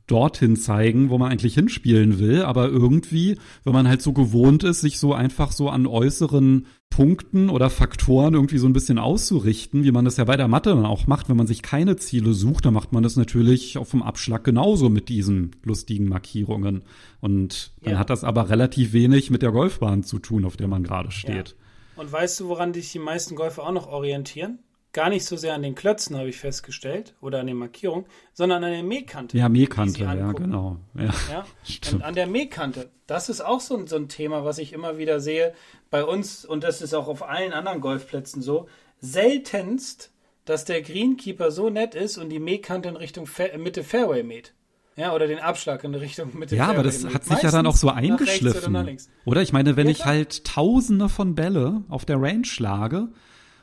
dorthin 0.09 0.57
zeigen, 0.57 1.11
wo 1.11 1.19
man 1.19 1.31
eigentlich 1.31 1.55
hinspielen 1.55 2.19
will, 2.19 2.43
aber 2.43 2.69
irgendwie, 2.69 3.39
wenn 3.63 3.73
man 3.73 3.87
halt 3.87 4.03
so 4.03 4.13
gewohnt 4.13 4.65
ist, 4.65 4.81
sich 4.81 4.99
so 4.99 5.15
einfach 5.15 5.53
so 5.53 5.69
an 5.69 5.87
äußeren 5.87 6.67
Punkten 6.91 7.51
oder 7.51 7.71
Faktoren 7.71 8.35
irgendwie 8.35 8.59
so 8.59 8.67
ein 8.67 8.73
bisschen 8.73 8.99
auszurichten, 8.99 9.85
wie 9.85 9.93
man 9.93 10.05
das 10.05 10.17
ja 10.17 10.25
bei 10.25 10.37
der 10.37 10.49
Mathe 10.49 10.71
dann 10.71 10.87
auch 10.87 11.07
macht, 11.07 11.29
wenn 11.29 11.37
man 11.37 11.47
sich 11.47 11.63
keine 11.63 11.97
Ziele 11.97 12.33
sucht, 12.33 12.65
dann 12.65 12.75
macht 12.75 12.93
man 12.93 13.03
das 13.03 13.17
natürlich 13.17 13.79
auf 13.79 13.91
dem 13.91 14.03
Abschlag 14.03 14.43
genauso 14.43 14.89
mit 14.89 15.09
diesen 15.09 15.55
lustigen 15.63 16.09
Markierungen. 16.09 16.83
Und 17.21 17.73
dann 17.83 17.95
ja. 17.95 17.99
hat 17.99 18.11
das 18.11 18.25
aber 18.25 18.49
relativ 18.49 18.93
wenig 18.93 19.31
mit 19.31 19.43
der 19.43 19.53
Golfbahn 19.53 20.03
zu 20.03 20.19
tun, 20.19 20.45
auf 20.45 20.57
der 20.57 20.69
man 20.69 20.83
gerade 20.83 21.11
steht. 21.11 21.49
Ja. 21.51 22.03
Und 22.03 22.11
weißt 22.11 22.41
du, 22.41 22.49
woran 22.49 22.73
sich 22.73 22.93
die 22.93 22.99
meisten 22.99 23.37
Golfer 23.37 23.65
auch 23.65 23.73
noch 23.73 23.89
orientieren? 23.89 24.61
Gar 24.93 25.11
nicht 25.11 25.25
so 25.25 25.37
sehr 25.37 25.55
an 25.55 25.63
den 25.63 25.75
Klötzen, 25.75 26.17
habe 26.17 26.29
ich 26.29 26.39
festgestellt, 26.39 27.15
oder 27.21 27.41
an 27.41 27.47
den 27.47 27.57
Markierungen, 27.57 28.07
sondern 28.33 28.65
an 28.65 28.73
der 28.73 28.83
Mähkante. 28.83 29.37
Ja, 29.37 29.49
Mähkante, 29.49 30.03
ja, 30.03 30.33
genau. 30.33 30.79
Ja, 30.95 31.15
ja? 31.31 31.47
Und 31.93 32.03
an 32.03 32.15
der 32.15 32.27
Mähkante. 32.27 32.91
Das 33.07 33.29
ist 33.29 33.41
auch 33.41 33.61
so, 33.61 33.87
so 33.87 33.97
ein 33.97 34.09
Thema, 34.09 34.45
was 34.45 34.59
ich 34.59 34.73
immer 34.73 34.99
wieder 34.99 35.21
sehe 35.21 35.53
bei 35.91 36.05
uns, 36.05 36.45
und 36.45 36.65
das 36.65 36.83
ist 36.83 36.95
auch 36.95 37.09
auf 37.09 37.23
allen 37.23 37.53
anderen 37.53 37.81
Golfplätzen 37.81 38.43
so, 38.43 38.67
seltenst, 39.01 40.13
dass 40.45 40.65
der 40.65 40.83
Greenkeeper 40.83 41.51
so 41.51 41.69
nett 41.69 41.95
ist 41.95 42.17
und 42.17 42.31
die 42.31 42.39
Mähkante 42.39 42.89
in 42.89 42.97
Richtung 42.97 43.27
Fa 43.27 43.45
Mitte 43.57 43.85
Fairway 43.85 44.23
mäht. 44.23 44.55
Ja, 44.97 45.15
oder 45.15 45.29
den 45.29 45.39
Abschlag 45.39 45.85
in 45.85 45.95
Richtung 45.95 46.37
Mitte 46.37 46.57
Ja, 46.57 46.67
aber 46.67 46.83
das 46.83 47.05
hat 47.05 47.25
sich 47.25 47.41
ja 47.43 47.53
dann 47.53 47.67
auch 47.67 47.77
so 47.77 47.89
eingeschliffen. 47.89 48.75
Oder, 48.75 48.97
oder, 49.27 49.43
ich 49.43 49.53
meine, 49.53 49.77
wenn 49.77 49.87
ja, 49.87 49.93
ich 49.93 50.05
halt 50.07 50.45
tausende 50.45 51.09
von 51.09 51.37
Bälle 51.37 51.85
auf 51.89 52.05
der 52.05 52.21
Range 52.21 52.45
schlage, 52.45 53.09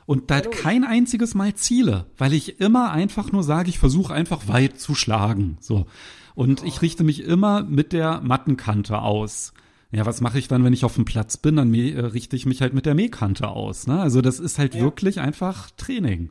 und 0.06 0.30
da 0.30 0.40
kein 0.40 0.84
einziges 0.84 1.34
Mal 1.34 1.54
ziele, 1.54 2.06
weil 2.16 2.32
ich 2.32 2.60
immer 2.60 2.92
einfach 2.92 3.32
nur 3.32 3.42
sage, 3.42 3.68
ich 3.68 3.78
versuche 3.78 4.14
einfach 4.14 4.48
weit 4.48 4.80
zu 4.80 4.94
schlagen. 4.94 5.58
So. 5.60 5.86
Und 6.34 6.62
ich 6.64 6.80
richte 6.80 7.04
mich 7.04 7.24
immer 7.24 7.64
mit 7.64 7.92
der 7.92 8.20
Mattenkante 8.20 8.98
aus. 8.98 9.52
Ja, 9.90 10.06
was 10.06 10.20
mache 10.20 10.38
ich 10.38 10.48
dann, 10.48 10.64
wenn 10.64 10.72
ich 10.72 10.84
auf 10.84 10.94
dem 10.94 11.04
Platz 11.04 11.36
bin? 11.36 11.56
Dann 11.56 11.72
äh, 11.74 11.98
richte 11.98 12.36
ich 12.36 12.46
mich 12.46 12.60
halt 12.60 12.74
mit 12.74 12.86
der 12.86 12.94
Mähkante 12.94 13.48
aus. 13.48 13.86
Ne? 13.86 14.00
Also 14.00 14.20
das 14.20 14.40
ist 14.40 14.58
halt 14.58 14.74
ja. 14.74 14.82
wirklich 14.82 15.20
einfach 15.20 15.70
Training. 15.76 16.30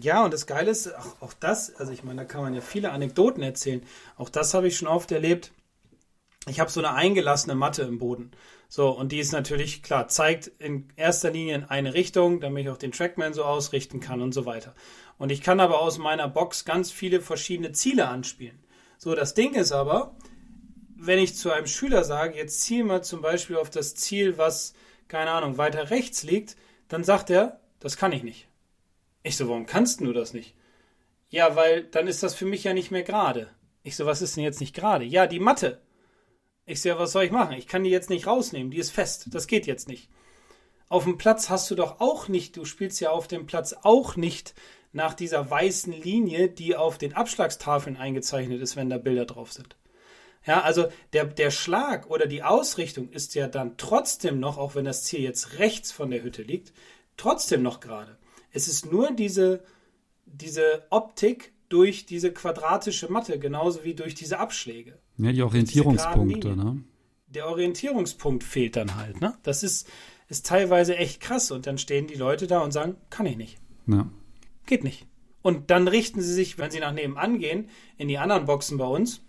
Ja, 0.00 0.24
und 0.24 0.32
das 0.32 0.46
Geile 0.46 0.70
ist, 0.70 0.94
auch, 0.94 1.22
auch 1.22 1.32
das, 1.32 1.74
also 1.74 1.92
ich 1.92 2.04
meine, 2.04 2.22
da 2.22 2.24
kann 2.24 2.42
man 2.42 2.54
ja 2.54 2.60
viele 2.60 2.92
Anekdoten 2.92 3.42
erzählen. 3.42 3.82
Auch 4.16 4.28
das 4.28 4.54
habe 4.54 4.68
ich 4.68 4.76
schon 4.76 4.88
oft 4.88 5.10
erlebt. 5.10 5.52
Ich 6.48 6.60
habe 6.60 6.70
so 6.70 6.80
eine 6.80 6.94
eingelassene 6.94 7.54
Matte 7.54 7.82
im 7.82 7.98
Boden. 7.98 8.30
So, 8.68 8.90
und 8.90 9.12
die 9.12 9.18
ist 9.18 9.32
natürlich, 9.32 9.82
klar, 9.82 10.08
zeigt 10.08 10.48
in 10.58 10.88
erster 10.96 11.30
Linie 11.30 11.54
in 11.56 11.64
eine 11.64 11.94
Richtung, 11.94 12.40
damit 12.40 12.64
ich 12.64 12.70
auch 12.70 12.76
den 12.76 12.92
Trackman 12.92 13.32
so 13.32 13.44
ausrichten 13.44 14.00
kann 14.00 14.20
und 14.20 14.32
so 14.32 14.44
weiter. 14.46 14.74
Und 15.16 15.30
ich 15.32 15.42
kann 15.42 15.60
aber 15.60 15.80
aus 15.80 15.98
meiner 15.98 16.28
Box 16.28 16.64
ganz 16.64 16.90
viele 16.90 17.20
verschiedene 17.20 17.72
Ziele 17.72 18.08
anspielen. 18.08 18.58
So, 18.98 19.14
das 19.14 19.34
Ding 19.34 19.54
ist 19.54 19.72
aber, 19.72 20.16
wenn 20.96 21.18
ich 21.18 21.36
zu 21.36 21.50
einem 21.50 21.66
Schüler 21.66 22.04
sage, 22.04 22.36
jetzt 22.36 22.62
ziel 22.62 22.84
mal 22.84 23.02
zum 23.02 23.22
Beispiel 23.22 23.56
auf 23.56 23.70
das 23.70 23.94
Ziel, 23.94 24.36
was, 24.36 24.74
keine 25.06 25.30
Ahnung, 25.30 25.56
weiter 25.56 25.90
rechts 25.90 26.24
liegt, 26.24 26.56
dann 26.88 27.04
sagt 27.04 27.30
er, 27.30 27.60
das 27.80 27.96
kann 27.96 28.12
ich 28.12 28.22
nicht. 28.22 28.48
Ich 29.22 29.36
so, 29.36 29.48
warum 29.48 29.66
kannst 29.66 30.00
du 30.00 30.12
das 30.12 30.34
nicht? 30.34 30.54
Ja, 31.30 31.56
weil 31.56 31.84
dann 31.84 32.06
ist 32.06 32.22
das 32.22 32.34
für 32.34 32.46
mich 32.46 32.64
ja 32.64 32.74
nicht 32.74 32.90
mehr 32.90 33.02
gerade. 33.02 33.48
Ich 33.82 33.96
so, 33.96 34.06
was 34.06 34.22
ist 34.22 34.36
denn 34.36 34.44
jetzt 34.44 34.60
nicht 34.60 34.74
gerade? 34.74 35.04
Ja, 35.04 35.26
die 35.26 35.40
Matte. 35.40 35.80
Ich 36.68 36.82
sehe, 36.82 36.98
was 36.98 37.12
soll 37.12 37.24
ich 37.24 37.30
machen? 37.30 37.56
Ich 37.56 37.66
kann 37.66 37.82
die 37.82 37.90
jetzt 37.90 38.10
nicht 38.10 38.26
rausnehmen, 38.26 38.70
die 38.70 38.76
ist 38.76 38.90
fest. 38.90 39.28
Das 39.30 39.46
geht 39.46 39.66
jetzt 39.66 39.88
nicht. 39.88 40.10
Auf 40.90 41.04
dem 41.04 41.16
Platz 41.16 41.48
hast 41.48 41.70
du 41.70 41.74
doch 41.74 41.98
auch 42.00 42.28
nicht, 42.28 42.56
du 42.58 42.66
spielst 42.66 43.00
ja 43.00 43.10
auf 43.10 43.26
dem 43.26 43.46
Platz 43.46 43.74
auch 43.82 44.16
nicht 44.16 44.54
nach 44.92 45.14
dieser 45.14 45.50
weißen 45.50 45.92
Linie, 45.92 46.48
die 46.50 46.76
auf 46.76 46.98
den 46.98 47.14
Abschlagstafeln 47.14 47.96
eingezeichnet 47.96 48.60
ist, 48.60 48.76
wenn 48.76 48.90
da 48.90 48.98
Bilder 48.98 49.24
drauf 49.24 49.50
sind. 49.50 49.76
Ja, 50.46 50.60
also 50.60 50.88
der, 51.14 51.24
der 51.24 51.50
Schlag 51.50 52.10
oder 52.10 52.26
die 52.26 52.42
Ausrichtung 52.42 53.10
ist 53.10 53.34
ja 53.34 53.48
dann 53.48 53.78
trotzdem 53.78 54.38
noch, 54.38 54.58
auch 54.58 54.74
wenn 54.74 54.84
das 54.84 55.04
Ziel 55.04 55.20
jetzt 55.20 55.58
rechts 55.58 55.90
von 55.90 56.10
der 56.10 56.22
Hütte 56.22 56.42
liegt, 56.42 56.74
trotzdem 57.16 57.62
noch 57.62 57.80
gerade. 57.80 58.18
Es 58.52 58.68
ist 58.68 58.90
nur 58.90 59.10
diese, 59.12 59.62
diese 60.26 60.86
Optik 60.90 61.52
durch 61.68 62.06
diese 62.06 62.32
quadratische 62.32 63.10
Matte, 63.10 63.38
genauso 63.38 63.84
wie 63.84 63.94
durch 63.94 64.14
diese 64.14 64.38
Abschläge. 64.38 64.98
Ja, 65.18 65.32
die 65.32 65.42
Orientierungspunkte, 65.42 66.56
ne? 66.56 66.82
Der 67.26 67.46
Orientierungspunkt 67.48 68.42
fehlt 68.42 68.76
dann 68.76 68.96
halt, 68.96 69.20
ne? 69.20 69.36
Das 69.42 69.62
ist, 69.62 69.86
ist 70.28 70.46
teilweise 70.46 70.96
echt 70.96 71.20
krass. 71.20 71.50
Und 71.50 71.66
dann 71.66 71.76
stehen 71.76 72.06
die 72.06 72.14
Leute 72.14 72.46
da 72.46 72.60
und 72.60 72.72
sagen, 72.72 72.96
kann 73.10 73.26
ich 73.26 73.36
nicht. 73.36 73.58
Ja. 73.86 74.10
Geht 74.66 74.84
nicht. 74.84 75.06
Und 75.42 75.70
dann 75.70 75.88
richten 75.88 76.20
sie 76.20 76.32
sich, 76.32 76.58
wenn 76.58 76.70
sie 76.70 76.80
nach 76.80 76.92
nebenan 76.92 77.38
gehen, 77.38 77.68
in 77.96 78.08
die 78.08 78.18
anderen 78.18 78.46
Boxen 78.46 78.78
bei 78.78 78.86
uns. 78.86 79.22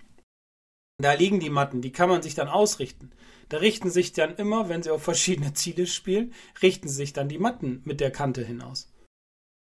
Da 0.97 1.13
liegen 1.13 1.39
die 1.39 1.49
Matten, 1.49 1.81
die 1.81 1.91
kann 1.91 2.09
man 2.09 2.21
sich 2.21 2.35
dann 2.35 2.47
ausrichten. 2.47 3.11
Da 3.47 3.57
richten 3.57 3.89
sich 3.89 4.13
dann 4.13 4.35
immer, 4.35 4.69
wenn 4.69 4.83
sie 4.83 4.91
auf 4.91 5.01
verschiedene 5.01 5.53
Ziele 5.53 5.87
spielen, 5.87 6.33
richten 6.61 6.87
sich 6.87 7.13
dann 7.13 7.29
die 7.29 7.37
Matten 7.37 7.81
mit 7.85 7.99
der 7.99 8.11
Kante 8.11 8.43
hinaus. 8.43 8.91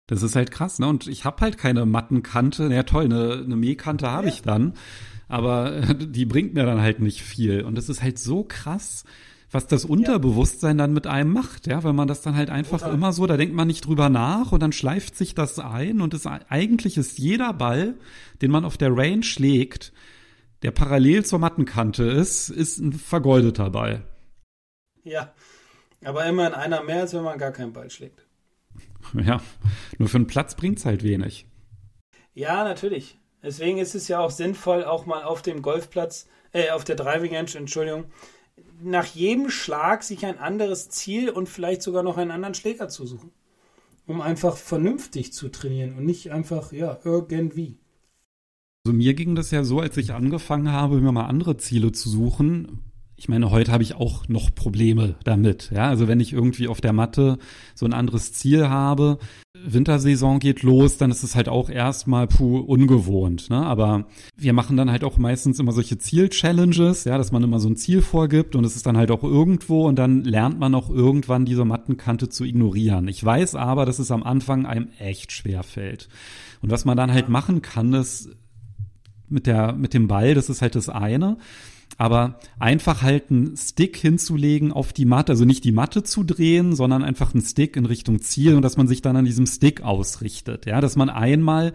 Das 0.08 0.22
ist 0.22 0.36
halt 0.36 0.52
krass, 0.52 0.80
ne? 0.80 0.88
Und 0.88 1.08
ich 1.08 1.26
habe 1.26 1.42
halt 1.42 1.58
keine 1.58 1.86
Mattenkante. 1.86 2.68
Ja, 2.72 2.84
toll, 2.84 3.06
eine, 3.06 3.44
eine 3.44 3.56
Mähkante 3.56 4.10
habe 4.10 4.28
ja. 4.28 4.34
ich 4.34 4.42
dann. 4.42 4.74
Aber 5.28 5.82
die 5.94 6.26
bringt 6.26 6.54
mir 6.54 6.66
dann 6.66 6.82
halt 6.82 7.00
nicht 7.00 7.22
viel. 7.22 7.64
Und 7.64 7.76
das 7.76 7.90
ist 7.90 8.04
halt 8.04 8.20
so 8.20 8.44
krass, 8.44 9.06
was 9.54 9.68
das 9.68 9.86
Unterbewusstsein 9.86 10.78
dann 10.78 10.94
mit 10.94 11.06
einem 11.06 11.32
macht, 11.32 11.68
ja, 11.68 11.84
wenn 11.84 11.96
man 11.96 12.08
das 12.08 12.22
dann 12.22 12.36
halt 12.36 12.50
einfach 12.50 12.80
Total. 12.80 12.94
immer 12.94 13.14
so, 13.14 13.28
da 13.28 13.38
denkt 13.38 13.54
man 13.54 13.68
nicht 13.68 13.86
drüber 13.86 14.10
nach 14.10 14.52
und 14.52 14.62
dann 14.62 14.72
schleift 14.72 15.16
sich 15.16 15.36
das 15.36 15.60
ein 15.60 16.02
und 16.02 16.14
es 16.16 16.26
eigentlich 16.26 16.98
ist 16.98 17.20
jeder 17.20 17.54
Ball, 17.54 17.94
den 18.42 18.50
man 18.50 18.66
auf 18.66 18.78
der 18.78 18.98
Range 18.98 19.22
schlägt, 19.22 19.94
der 20.64 20.72
parallel 20.72 21.24
zur 21.24 21.38
Mattenkante 21.38 22.04
ist, 22.04 22.50
ist 22.50 22.80
ein 22.80 22.94
vergoldeter 22.94 23.70
Ball. 23.70 24.04
Ja, 25.04 25.34
aber 26.04 26.26
immerhin 26.26 26.54
einer 26.54 26.82
mehr, 26.82 27.02
als 27.02 27.14
wenn 27.14 27.24
man 27.24 27.38
gar 27.38 27.52
keinen 27.52 27.74
Ball 27.74 27.90
schlägt. 27.92 28.23
Ja, 29.14 29.42
nur 29.98 30.10
für 30.10 30.18
einen 30.18 30.28
Platz 30.28 30.56
bringt 30.56 30.80
es 30.80 30.86
halt 30.86 31.04
wenig. 31.04 31.46
Ja, 32.34 32.64
natürlich. 32.64 33.20
Deswegen 33.44 33.78
ist 33.78 33.96
es 33.96 34.08
ja 34.08 34.20
auch 34.20 34.32
sinnvoll, 34.32 34.86
auch 34.86 35.06
mal 35.06 35.24
auf 35.24 35.42
dem 35.42 35.62
Golfplatz, 35.62 36.28
äh, 36.54 36.70
auf 36.72 36.84
der 36.84 36.96
Driving 36.96 37.36
Range, 37.36 37.52
Entschuldigung, 37.56 38.06
nach 38.82 39.06
jedem 39.06 39.50
Schlag 39.50 40.04
sich 40.04 40.26
ein 40.26 40.40
anderes 40.40 40.90
Ziel 40.90 41.30
und 41.30 41.50
vielleicht 41.50 41.82
sogar 41.82 42.04
noch 42.04 42.18
einen 42.18 42.32
anderen 42.32 42.54
Schläger 42.54 42.90
zu 42.90 43.06
suchen. 43.06 43.32
Um 44.06 44.22
einfach 44.22 44.58
vernünftig 44.58 45.32
zu 45.32 45.50
trainieren 45.50 45.98
und 45.98 46.06
nicht 46.06 46.32
einfach, 46.32 46.74
ja, 46.74 47.00
irgendwie. 47.04 47.78
Also 48.86 48.96
mir 48.96 49.14
ging 49.14 49.36
das 49.36 49.52
ja 49.52 49.64
so, 49.64 49.80
als 49.80 49.96
ich 49.96 50.12
angefangen 50.12 50.72
habe, 50.72 51.00
mir 51.00 51.14
mal 51.14 51.26
andere 51.26 51.56
Ziele 51.56 51.94
zu 51.94 52.10
suchen, 52.10 52.93
ich 53.24 53.30
meine, 53.30 53.52
heute 53.52 53.72
habe 53.72 53.84
ich 53.84 53.96
auch 53.96 54.28
noch 54.28 54.54
Probleme 54.54 55.16
damit. 55.24 55.72
Ja, 55.74 55.88
also 55.88 56.10
wenn 56.10 56.20
ich 56.20 56.34
irgendwie 56.34 56.68
auf 56.68 56.82
der 56.82 56.92
Matte 56.92 57.38
so 57.74 57.86
ein 57.86 57.94
anderes 57.94 58.34
Ziel 58.34 58.68
habe, 58.68 59.18
Wintersaison 59.66 60.40
geht 60.40 60.62
los, 60.62 60.98
dann 60.98 61.10
ist 61.10 61.24
es 61.24 61.34
halt 61.34 61.48
auch 61.48 61.70
erstmal 61.70 62.28
puh 62.28 62.58
ungewohnt. 62.58 63.50
Ne? 63.50 63.66
Aber 63.66 64.08
wir 64.36 64.52
machen 64.52 64.76
dann 64.76 64.92
halt 64.92 65.06
auch 65.06 65.18
meistens 65.18 65.58
immer 65.58 65.72
solche 65.72 65.98
Ziel-Challenges, 65.98 67.06
ja, 67.06 67.18
dass 67.18 67.32
man 67.32 67.44
immer 67.44 67.62
so 67.62 67.70
ein 67.70 67.78
Ziel 67.78 68.02
vorgibt 68.02 68.58
und 68.58 68.66
es 68.66 68.76
ist 68.76 68.86
dann 68.86 68.98
halt 68.98 69.10
auch 69.10 69.24
irgendwo 69.24 69.88
und 69.88 69.98
dann 69.98 70.26
lernt 70.26 70.60
man 70.60 70.76
auch 70.76 70.90
irgendwann 70.90 71.46
diese 71.46 71.64
Mattenkante 71.64 72.28
zu 72.28 72.44
ignorieren. 72.44 73.08
Ich 73.08 73.24
weiß 73.24 73.56
aber, 73.56 73.86
dass 73.86 74.00
es 74.00 74.12
am 74.12 74.24
Anfang 74.24 74.66
einem 74.66 74.90
echt 75.00 75.32
schwer 75.32 75.64
fällt. 75.64 76.10
Und 76.62 76.72
was 76.72 76.84
man 76.84 76.98
dann 76.98 77.14
halt 77.14 77.30
machen 77.30 77.62
kann, 77.62 77.94
ist 77.94 78.32
mit 79.30 79.48
der, 79.48 79.72
mit 79.72 79.94
dem 79.94 80.10
Ball, 80.10 80.34
das 80.34 80.50
ist 80.50 80.62
halt 80.62 80.76
das 80.76 80.90
eine. 80.90 81.38
Aber 81.98 82.40
einfach 82.60 83.02
halt 83.02 83.30
einen 83.30 83.56
Stick 83.56 83.98
hinzulegen 83.98 84.72
auf 84.72 84.94
die 84.94 85.06
Matte, 85.06 85.32
also 85.32 85.46
nicht 85.46 85.64
die 85.64 85.72
Matte 85.72 86.04
zu 86.04 86.24
drehen, 86.24 86.76
sondern 86.76 87.04
einfach 87.04 87.34
einen 87.34 87.44
Stick 87.44 87.76
in 87.76 87.86
Richtung 87.86 88.22
Ziel 88.22 88.56
und 88.56 88.62
dass 88.64 88.78
man 88.78 88.88
sich 88.88 89.02
dann 89.02 89.16
an 89.16 89.26
diesem 89.26 89.46
Stick 89.46 89.82
ausrichtet. 89.82 90.66
Ja, 90.66 90.82
dass 90.82 90.96
man 90.96 91.10
einmal 91.10 91.74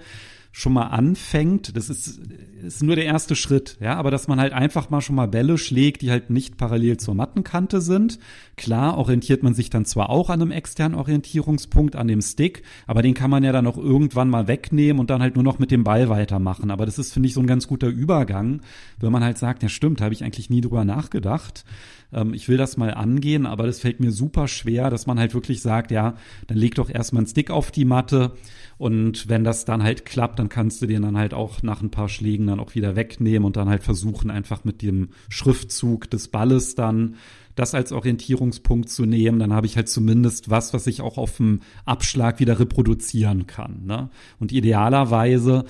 schon 0.59 0.73
mal 0.73 0.89
anfängt, 0.89 1.77
das 1.77 1.89
ist, 1.89 2.21
ist 2.65 2.83
nur 2.83 2.97
der 2.97 3.05
erste 3.05 3.37
Schritt, 3.37 3.77
ja, 3.81 3.95
aber 3.95 4.11
dass 4.11 4.27
man 4.27 4.41
halt 4.41 4.53
einfach 4.53 4.91
mal 4.91 5.01
schon 5.01 5.15
mal 5.15 5.29
Bälle 5.29 5.57
schlägt, 5.57 6.03
die 6.03 6.11
halt 6.11 6.31
nicht 6.31 6.57
parallel 6.57 6.97
zur 6.97 7.15
Mattenkante 7.15 7.81
sind. 7.81 8.19
Klar 8.57 8.99
orientiert 8.99 9.45
man 9.45 9.55
sich 9.55 9.71
dann 9.71 9.85
zwar 9.85 10.11
auch 10.11 10.31
an 10.31 10.43
einem 10.43 10.51
externen 10.51 10.99
Orientierungspunkt, 10.99 11.95
an 11.95 12.09
dem 12.09 12.21
Stick, 12.21 12.65
aber 12.89 13.03
den 13.03 13.15
kann 13.15 13.31
man 13.31 13.45
ja 13.45 13.53
dann 13.53 13.69
auch 13.69 13.79
irgendwann 13.79 14.31
mal 14.31 14.49
wegnehmen 14.49 14.99
und 14.99 15.11
dann 15.11 15.23
halt 15.23 15.37
nur 15.37 15.45
noch 15.45 15.61
mit 15.61 15.71
dem 15.71 15.85
Ball 15.85 16.09
weitermachen. 16.09 16.73
Aber 16.73 16.87
das 16.87 16.99
ist, 16.99 17.13
finde 17.13 17.29
ich, 17.29 17.35
so 17.35 17.41
ein 17.41 17.47
ganz 17.47 17.69
guter 17.69 17.87
Übergang, 17.87 18.61
wenn 18.99 19.13
man 19.13 19.23
halt 19.23 19.39
sagt, 19.39 19.63
ja 19.63 19.69
stimmt, 19.69 20.01
habe 20.01 20.13
ich 20.13 20.25
eigentlich 20.25 20.51
nie 20.51 20.61
drüber 20.61 20.85
nachgedacht 20.85 21.65
ähm, 22.13 22.35
ich 22.35 22.49
will 22.49 22.57
das 22.57 22.77
mal 22.77 22.95
angehen, 22.95 23.47
aber 23.47 23.67
das 23.67 23.81
fällt 23.81 24.01
mir 24.01 24.13
super 24.13 24.49
schwer, 24.49 24.91
dass 24.91 25.07
man 25.07 25.19
halt 25.19 25.35
wirklich 25.35 25.63
sagt, 25.63 25.91
ja, 25.91 26.15
dann 26.47 26.57
leg 26.59 26.75
doch 26.75 26.91
erstmal 26.91 27.21
einen 27.21 27.29
Stick 27.29 27.51
auf 27.51 27.71
die 27.71 27.85
Matte 27.85 28.33
und 28.77 29.29
wenn 29.29 29.45
das 29.45 29.65
dann 29.65 29.83
halt 29.83 30.05
klappt, 30.05 30.39
dann 30.39 30.49
kannst 30.49 30.81
du 30.83 30.87
den 30.87 31.03
dann 31.03 31.17
halt 31.17 31.35
auch 31.35 31.63
nach 31.63 31.83
ein 31.83 31.91
paar 31.91 32.09
Schlägen 32.09 32.47
dann 32.47 32.61
auch 32.61 32.75
wieder 32.75 32.97
wegnehmen 32.97 33.45
und 33.45 33.57
dann 33.57 33.69
halt 33.69 33.83
versuchen, 33.83 34.31
einfach 34.31 34.65
mit 34.65 34.83
dem 34.83 35.11
Schriftzug 35.29 36.09
des 36.11 36.29
Balles 36.29 36.75
dann 36.75 37.17
das 37.59 37.75
als 37.75 37.91
Orientierungspunkt 37.91 38.89
zu 38.89 39.05
nehmen, 39.05 39.41
dann 39.41 39.53
habe 39.53 39.67
ich 39.67 39.77
halt 39.77 39.89
zumindest 39.89 40.49
was, 40.49 40.73
was 40.73 40.87
ich 40.87 41.01
auch 41.01 41.19
auf 41.19 41.39
dem 41.39 41.61
Abschlag 41.85 42.39
wieder 42.39 42.61
reproduzieren 42.61 43.49
kann. 43.49 43.85
Ne? 43.85 44.11
Und 44.39 44.53
idealerweise 44.53 45.65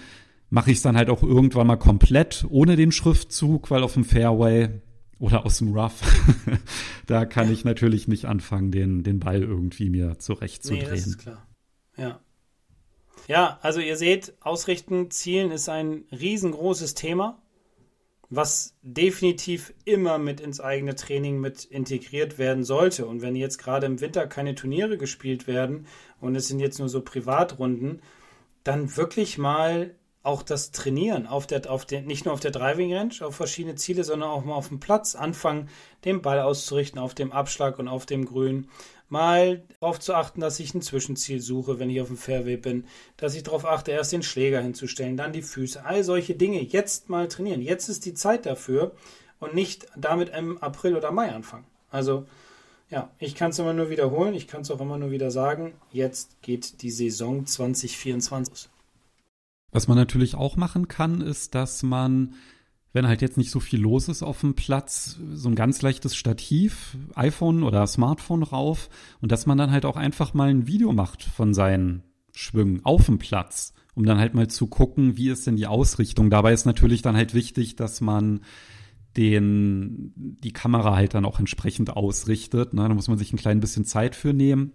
mache 0.51 0.71
ich 0.71 0.79
es 0.79 0.83
dann 0.83 0.99
halt 0.99 1.09
auch 1.09 1.23
irgendwann 1.23 1.67
mal 1.67 1.77
komplett 1.77 2.47
ohne 2.51 2.77
den 2.77 2.93
Schriftzug, 2.93 3.71
weil 3.71 3.83
auf 3.83 3.95
dem 3.95 4.05
Fairway 4.05 4.69
oder 5.19 5.45
aus 5.45 5.59
dem 5.59 5.77
Rough, 5.77 6.03
da 7.07 7.25
kann 7.25 7.51
ich 7.51 7.65
natürlich 7.65 8.09
nicht 8.09 8.27
anfangen, 8.27 8.71
den, 8.71 9.03
den 9.03 9.21
Ball 9.21 9.43
irgendwie 9.43 9.91
mir 9.91 10.19
zurechtzudrehen. 10.19 10.85
Nee, 10.85 10.91
das 10.91 11.07
ist 11.07 11.19
klar. 11.19 11.47
Ja. 11.97 12.21
Ja, 13.27 13.59
also 13.61 13.81
ihr 13.81 13.97
seht, 13.97 14.35
Ausrichten, 14.41 15.11
Zielen 15.11 15.51
ist 15.51 15.69
ein 15.69 16.05
riesengroßes 16.13 16.95
Thema, 16.95 17.43
was 18.31 18.77
definitiv 18.83 19.75
immer 19.85 20.19
mit 20.19 20.41
ins 20.41 20.61
eigene 20.61 20.95
Training 20.95 21.39
mit 21.39 21.65
integriert 21.65 22.39
werden 22.39 22.65
sollte. 22.65 23.07
Und 23.07 23.21
wenn 23.23 23.37
jetzt 23.37 23.59
gerade 23.59 23.87
im 23.87 24.01
Winter 24.01 24.27
keine 24.27 24.55
Turniere 24.55 24.99
gespielt 24.99 25.47
werden 25.47 25.87
und 26.21 26.37
es 26.37 26.49
sind 26.49 26.61
jetzt 26.61 26.79
nur 26.79 26.89
so 26.89 27.03
Privatrunden, 27.03 28.01
dann 28.65 28.97
wirklich 28.97 29.39
mal 29.39 29.95
auch 30.29 30.43
das 30.43 30.73
Trainieren 30.73 31.27
auf 31.27 31.47
der, 31.47 31.71
auf 31.71 31.87
der, 31.87 32.03
nicht 32.03 32.27
nur 32.27 32.35
auf 32.35 32.41
der 32.41 32.51
Driving 32.51 32.95
Range, 32.95 33.15
auf 33.23 33.35
verschiedene 33.35 33.77
Ziele, 33.77 34.05
sondern 34.05 34.29
auch 34.29 34.45
mal 34.45 34.55
auf 34.55 34.69
dem 34.69 34.79
Platz 34.79 35.15
anfangen, 35.15 35.71
den 36.05 36.21
Ball 36.21 36.41
auszurichten 36.41 37.01
auf 37.01 37.15
dem 37.15 37.33
Abschlag 37.33 37.79
und 37.79 37.89
auf 37.89 38.05
dem 38.05 38.27
Grün. 38.27 38.69
Mal 39.09 39.63
darauf 39.81 39.99
zu 39.99 40.13
achten, 40.13 40.43
dass 40.43 40.61
ich 40.61 40.75
ein 40.75 40.83
Zwischenziel 40.83 41.41
suche, 41.41 41.79
wenn 41.79 41.89
ich 41.89 42.03
auf 42.03 42.09
dem 42.09 42.19
Fairway 42.19 42.59
bin, 42.59 42.85
dass 43.17 43.35
ich 43.35 43.43
darauf 43.43 43.65
achte, 43.65 43.91
erst 43.91 44.13
den 44.13 44.23
Schläger 44.23 44.61
hinzustellen, 44.61 45.17
dann 45.17 45.33
die 45.33 45.41
Füße, 45.41 45.83
all 45.83 46.05
solche 46.05 46.35
Dinge 46.35 46.61
jetzt 46.61 47.09
mal 47.09 47.27
trainieren. 47.27 47.63
Jetzt 47.63 47.89
ist 47.89 48.05
die 48.05 48.13
Zeit 48.13 48.45
dafür 48.45 48.93
und 49.41 49.55
nicht 49.55 49.87
damit 49.97 50.29
im 50.29 50.59
April 50.59 50.95
oder 50.95 51.11
Mai 51.11 51.33
anfangen. 51.33 51.65
Also 51.91 52.27
ja, 52.91 53.11
ich 53.19 53.35
kann 53.35 53.51
es 53.51 53.59
immer 53.59 53.73
nur 53.73 53.89
wiederholen, 53.89 54.35
ich 54.35 54.47
kann 54.47 54.61
es 54.61 54.71
auch 54.71 54.81
immer 54.81 54.99
nur 54.99 55.11
wieder 55.11 55.31
sagen, 55.31 55.73
jetzt 55.91 56.43
geht 56.43 56.83
die 56.83 56.91
Saison 56.91 57.47
2024 57.47 58.69
Was 59.71 59.89
man 59.89 59.97
natürlich 59.97 60.35
auch 60.35 60.57
machen 60.57 60.89
kann, 60.89 61.21
ist, 61.21 61.55
dass 61.55 61.83
man 61.83 62.35
wenn 62.93 63.07
halt 63.07 63.23
jetzt 63.23 63.37
nicht 63.37 63.51
so 63.51 63.61
viel 63.61 63.81
los 63.81 64.09
ist 64.09 64.23
auf 64.23 64.41
dem 64.41 64.55
Platz, 64.55 65.19
so 65.35 65.49
ein 65.49 65.55
ganz 65.55 65.83
leichtes 65.83 66.17
Stativ, 66.17 66.97
iPhone 67.15 67.63
oder 67.63 67.87
Smartphone 67.87 68.43
rauf 68.43 68.89
und 69.21 69.31
dass 69.31 69.47
man 69.47 69.59
dann 69.59 69.71
halt 69.71 69.85
auch 69.85 69.97
einfach 69.97 70.35
mal 70.35 70.49
ein 70.49 70.67
Video 70.67 70.93
macht 70.93 71.23
von 71.23 71.53
seinen 71.53 72.03
Schwüngen 72.35 72.85
auf 72.85 73.07
dem 73.07 73.19
Platz, 73.19 73.75
um 73.95 74.05
dann 74.05 74.19
halt 74.19 74.35
mal 74.35 74.49
zu 74.49 74.69
gucken, 74.69 75.17
wie 75.17 75.29
ist 75.29 75.47
denn 75.47 75.57
die 75.57 75.67
Ausrichtung. 75.67 76.31
Dabei 76.31 76.53
ist 76.53 76.65
natürlich 76.65 77.03
dann 77.03 77.17
halt 77.17 77.35
wichtig, 77.35 77.77
dass 77.77 78.01
man 78.01 78.41
den, 79.17 80.13
die 80.17 80.53
Kamera 80.53 80.95
halt 80.95 81.15
dann 81.15 81.25
auch 81.25 81.39
entsprechend 81.39 81.91
ausrichtet. 81.91 82.73
Ne? 82.73 82.89
Da 82.89 82.95
muss 82.95 83.09
man 83.09 83.19
sich 83.19 83.33
ein 83.33 83.39
klein 83.39 83.61
bisschen 83.61 83.85
Zeit 83.85 84.15
für 84.15 84.33
nehmen, 84.33 84.73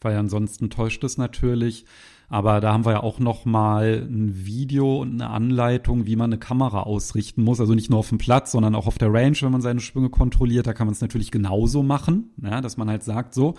weil 0.00 0.16
ansonsten 0.16 0.70
täuscht 0.70 1.04
es 1.04 1.18
natürlich. 1.18 1.84
Aber 2.30 2.60
da 2.60 2.74
haben 2.74 2.84
wir 2.84 2.92
ja 2.92 3.02
auch 3.02 3.20
noch 3.20 3.46
mal 3.46 4.06
ein 4.06 4.44
Video 4.44 5.00
und 5.00 5.12
eine 5.12 5.30
Anleitung, 5.30 6.04
wie 6.04 6.14
man 6.14 6.30
eine 6.30 6.38
Kamera 6.38 6.82
ausrichten 6.82 7.42
muss. 7.42 7.58
Also 7.58 7.74
nicht 7.74 7.88
nur 7.88 8.00
auf 8.00 8.10
dem 8.10 8.18
Platz, 8.18 8.52
sondern 8.52 8.74
auch 8.74 8.86
auf 8.86 8.98
der 8.98 9.12
Range, 9.12 9.36
wenn 9.40 9.52
man 9.52 9.62
seine 9.62 9.80
Schwünge 9.80 10.10
kontrolliert. 10.10 10.66
Da 10.66 10.74
kann 10.74 10.86
man 10.86 10.92
es 10.92 11.00
natürlich 11.00 11.30
genauso 11.30 11.82
machen, 11.82 12.30
ja, 12.42 12.60
dass 12.60 12.76
man 12.76 12.90
halt 12.90 13.02
sagt, 13.02 13.32
so, 13.32 13.54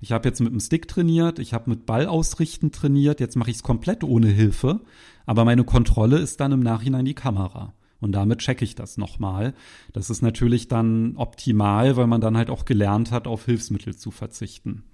ich 0.00 0.12
habe 0.12 0.28
jetzt 0.28 0.40
mit 0.40 0.52
dem 0.52 0.60
Stick 0.60 0.86
trainiert, 0.86 1.40
ich 1.40 1.52
habe 1.52 1.68
mit 1.68 1.84
Ball 1.84 2.06
ausrichten 2.06 2.70
trainiert, 2.70 3.18
jetzt 3.18 3.36
mache 3.36 3.50
ich 3.50 3.56
es 3.56 3.62
komplett 3.64 4.04
ohne 4.04 4.28
Hilfe. 4.28 4.80
Aber 5.26 5.44
meine 5.44 5.64
Kontrolle 5.64 6.18
ist 6.18 6.40
dann 6.40 6.52
im 6.52 6.60
Nachhinein 6.60 7.04
die 7.04 7.14
Kamera. 7.14 7.74
Und 8.00 8.12
damit 8.12 8.40
checke 8.40 8.64
ich 8.64 8.74
das 8.74 8.98
nochmal. 8.98 9.54
Das 9.92 10.10
ist 10.10 10.22
natürlich 10.22 10.66
dann 10.68 11.16
optimal, 11.16 11.96
weil 11.96 12.08
man 12.08 12.20
dann 12.20 12.36
halt 12.36 12.50
auch 12.50 12.64
gelernt 12.64 13.10
hat, 13.12 13.26
auf 13.26 13.44
Hilfsmittel 13.44 13.96
zu 13.96 14.10
verzichten. 14.10 14.84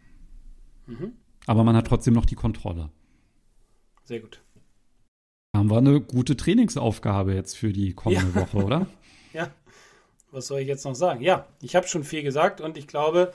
Mhm. 0.87 1.13
Aber 1.47 1.65
man 1.65 1.77
hat 1.77 1.87
trotzdem 1.87 2.13
noch 2.13 2.27
die 2.27 2.35
Kontrolle. 2.35 2.91
Sehr 4.09 4.21
gut. 4.21 4.41
Haben 5.55 5.71
wir 5.71 5.77
eine 5.77 6.01
gute 6.01 6.35
Trainingsaufgabe 6.35 7.35
jetzt 7.35 7.59
für 7.59 7.75
die 7.75 7.93
kommende 7.93 8.33
ja. 8.35 8.41
Woche, 8.41 8.65
oder? 8.65 8.87
ja. 9.35 9.51
Was 10.31 10.47
soll 10.47 10.61
ich 10.61 10.67
jetzt 10.67 10.87
noch 10.87 10.95
sagen? 10.95 11.21
Ja, 11.21 11.47
ich 11.61 11.77
habe 11.77 11.87
schon 11.87 12.05
viel 12.05 12.23
gesagt 12.23 12.63
und 12.63 12.79
ich 12.79 12.87
glaube, 12.87 13.35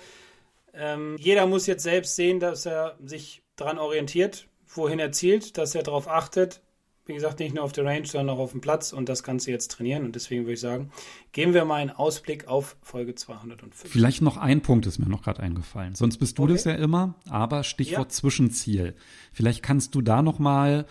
ähm, 0.74 1.16
jeder 1.20 1.46
muss 1.46 1.68
jetzt 1.68 1.84
selbst 1.84 2.16
sehen, 2.16 2.40
dass 2.40 2.66
er 2.66 2.98
sich 3.06 3.44
daran 3.56 3.78
orientiert, 3.78 4.48
wohin 4.66 4.98
er 4.98 5.12
zielt, 5.12 5.60
dass 5.60 5.76
er 5.76 5.84
darauf 5.84 6.08
achtet, 6.08 6.60
wie 7.06 7.14
gesagt, 7.14 7.40
nicht 7.40 7.54
nur 7.54 7.64
auf 7.64 7.74
der 7.74 7.86
Range, 7.86 8.06
sondern 8.06 8.36
auch 8.36 8.40
auf 8.40 8.52
dem 8.52 8.62
Platz 8.62 8.94
und 8.94 9.10
das 9.10 9.24
Ganze 9.24 9.52
jetzt 9.52 9.72
trainieren. 9.72 10.06
Und 10.06 10.16
deswegen 10.16 10.44
würde 10.44 10.54
ich 10.54 10.60
sagen, 10.62 10.90
geben 11.34 11.54
wir 11.54 11.66
mal 11.66 11.76
einen 11.76 11.90
Ausblick 11.90 12.48
auf 12.48 12.78
Folge 12.82 13.14
205. 13.14 13.90
Vielleicht 13.90 14.22
noch 14.22 14.38
ein 14.38 14.62
Punkt 14.62 14.86
ist 14.86 15.00
mir 15.00 15.10
noch 15.10 15.22
gerade 15.22 15.42
eingefallen. 15.42 15.96
Sonst 15.96 16.18
bist 16.18 16.38
du 16.38 16.44
okay. 16.44 16.54
das 16.54 16.64
ja 16.64 16.74
immer, 16.74 17.16
aber 17.28 17.64
Stichwort 17.64 18.10
ja. 18.10 18.10
Zwischenziel. 18.10 18.96
Vielleicht 19.34 19.64
kannst 19.64 19.96
du 19.96 20.02
da 20.02 20.22
noch 20.22 20.40
mal 20.40 20.86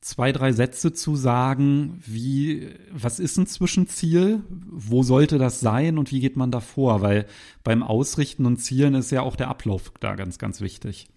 zwei, 0.00 0.32
drei 0.32 0.52
Sätze 0.52 0.92
zu 0.92 1.16
sagen, 1.16 2.00
wie, 2.04 2.70
was 2.92 3.20
ist 3.20 3.38
ein 3.38 3.46
Zwischenziel? 3.46 4.42
Wo 4.50 5.02
sollte 5.02 5.38
das 5.38 5.60
sein 5.60 5.98
und 5.98 6.10
wie 6.10 6.20
geht 6.20 6.36
man 6.36 6.50
da 6.50 6.60
vor? 6.60 7.00
Weil 7.00 7.26
beim 7.62 7.82
Ausrichten 7.82 8.44
und 8.44 8.58
Zielen 8.58 8.94
ist 8.94 9.12
ja 9.12 9.22
auch 9.22 9.36
der 9.36 9.48
Ablauf 9.48 9.92
da 10.00 10.14
ganz, 10.16 10.38
ganz 10.38 10.60
wichtig. 10.60 11.08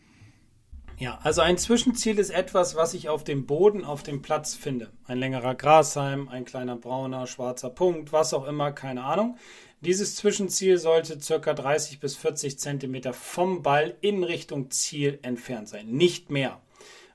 Ja, 1.00 1.20
also 1.22 1.42
ein 1.42 1.60
Zwischenziel 1.60 2.18
ist 2.18 2.32
etwas, 2.32 2.76
was 2.76 2.96
ich 2.96 3.08
auf 3.08 3.24
dem 3.24 3.46
Boden, 3.46 3.86
auf 3.86 4.02
dem 4.02 4.24
Platz 4.24 4.56
finde. 4.56 4.90
Ein 5.06 5.20
längerer 5.20 5.54
Grashalm, 5.54 6.28
ein 6.28 6.44
kleiner 6.44 6.76
brauner, 6.76 7.28
schwarzer 7.28 7.70
Punkt, 7.70 8.12
was 8.12 8.34
auch 8.34 8.48
immer, 8.48 8.72
keine 8.72 9.04
Ahnung. 9.04 9.38
Dieses 9.82 10.16
Zwischenziel 10.16 10.80
sollte 10.80 11.22
circa 11.22 11.54
30 11.54 12.00
bis 12.00 12.16
40 12.16 12.58
Zentimeter 12.58 13.14
vom 13.14 13.62
Ball 13.62 13.96
in 14.02 14.24
Richtung 14.24 14.72
Ziel 14.72 15.20
entfernt 15.22 15.70
sein. 15.70 15.88
Nicht 15.88 16.32
mehr. 16.32 16.60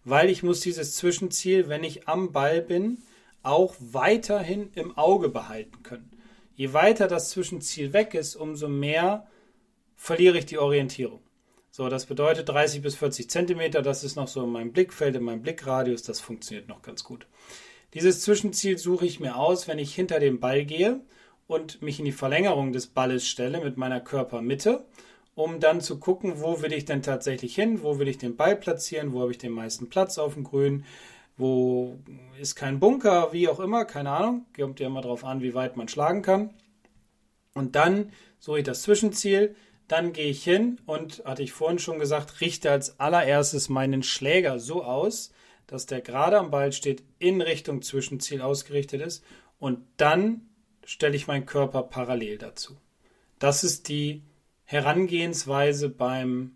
Weil 0.04 0.30
ich 0.30 0.44
muss 0.44 0.60
dieses 0.60 0.94
Zwischenziel, 0.94 1.68
wenn 1.68 1.82
ich 1.82 2.06
am 2.06 2.30
Ball 2.30 2.62
bin, 2.62 2.98
auch 3.42 3.74
weiterhin 3.80 4.70
im 4.76 4.96
Auge 4.96 5.28
behalten 5.28 5.82
können. 5.82 6.08
Je 6.54 6.72
weiter 6.72 7.08
das 7.08 7.30
Zwischenziel 7.30 7.92
weg 7.92 8.14
ist, 8.14 8.36
umso 8.36 8.68
mehr 8.68 9.26
verliere 9.96 10.38
ich 10.38 10.46
die 10.46 10.58
Orientierung. 10.58 11.18
So, 11.74 11.88
das 11.88 12.04
bedeutet 12.04 12.50
30 12.50 12.82
bis 12.82 12.96
40 12.96 13.30
Zentimeter, 13.30 13.80
das 13.80 14.04
ist 14.04 14.14
noch 14.14 14.28
so 14.28 14.44
in 14.44 14.50
meinem 14.50 14.72
Blickfeld, 14.72 15.16
in 15.16 15.22
meinem 15.22 15.40
Blickradius, 15.40 16.02
das 16.02 16.20
funktioniert 16.20 16.68
noch 16.68 16.82
ganz 16.82 17.02
gut. 17.02 17.26
Dieses 17.94 18.20
Zwischenziel 18.20 18.76
suche 18.76 19.06
ich 19.06 19.20
mir 19.20 19.36
aus, 19.36 19.68
wenn 19.68 19.78
ich 19.78 19.94
hinter 19.94 20.20
dem 20.20 20.38
Ball 20.38 20.66
gehe 20.66 21.00
und 21.46 21.80
mich 21.80 21.98
in 21.98 22.04
die 22.04 22.12
Verlängerung 22.12 22.74
des 22.74 22.88
Balles 22.88 23.26
stelle 23.26 23.64
mit 23.64 23.78
meiner 23.78 24.00
Körpermitte, 24.00 24.84
um 25.34 25.60
dann 25.60 25.80
zu 25.80 25.98
gucken, 25.98 26.42
wo 26.42 26.60
will 26.60 26.74
ich 26.74 26.84
denn 26.84 27.00
tatsächlich 27.00 27.54
hin, 27.54 27.82
wo 27.82 27.98
will 27.98 28.08
ich 28.08 28.18
den 28.18 28.36
Ball 28.36 28.54
platzieren, 28.54 29.14
wo 29.14 29.22
habe 29.22 29.30
ich 29.30 29.38
den 29.38 29.52
meisten 29.52 29.88
Platz 29.88 30.18
auf 30.18 30.34
dem 30.34 30.44
Grün, 30.44 30.84
wo 31.38 31.98
ist 32.38 32.54
kein 32.54 32.80
Bunker, 32.80 33.32
wie 33.32 33.48
auch 33.48 33.60
immer, 33.60 33.86
keine 33.86 34.10
Ahnung, 34.10 34.44
kommt 34.54 34.78
ja 34.78 34.88
immer 34.88 35.00
darauf 35.00 35.24
an, 35.24 35.40
wie 35.40 35.54
weit 35.54 35.78
man 35.78 35.88
schlagen 35.88 36.20
kann. 36.20 36.50
Und 37.54 37.76
dann 37.76 38.12
suche 38.40 38.58
ich 38.58 38.64
das 38.64 38.82
Zwischenziel, 38.82 39.56
dann 39.88 40.12
gehe 40.12 40.30
ich 40.30 40.42
hin 40.42 40.80
und, 40.86 41.22
hatte 41.24 41.42
ich 41.42 41.52
vorhin 41.52 41.78
schon 41.78 41.98
gesagt, 41.98 42.40
richte 42.40 42.70
als 42.70 42.98
allererstes 43.00 43.68
meinen 43.68 44.02
Schläger 44.02 44.58
so 44.58 44.84
aus, 44.84 45.32
dass 45.66 45.86
der 45.86 46.00
gerade 46.00 46.38
am 46.38 46.50
Ball 46.50 46.72
steht, 46.72 47.02
in 47.18 47.40
Richtung 47.40 47.82
Zwischenziel 47.82 48.40
ausgerichtet 48.40 49.00
ist. 49.00 49.24
Und 49.58 49.80
dann 49.96 50.42
stelle 50.84 51.16
ich 51.16 51.26
meinen 51.26 51.46
Körper 51.46 51.82
parallel 51.82 52.38
dazu. 52.38 52.76
Das 53.38 53.64
ist 53.64 53.88
die 53.88 54.22
Herangehensweise 54.64 55.88
beim 55.88 56.52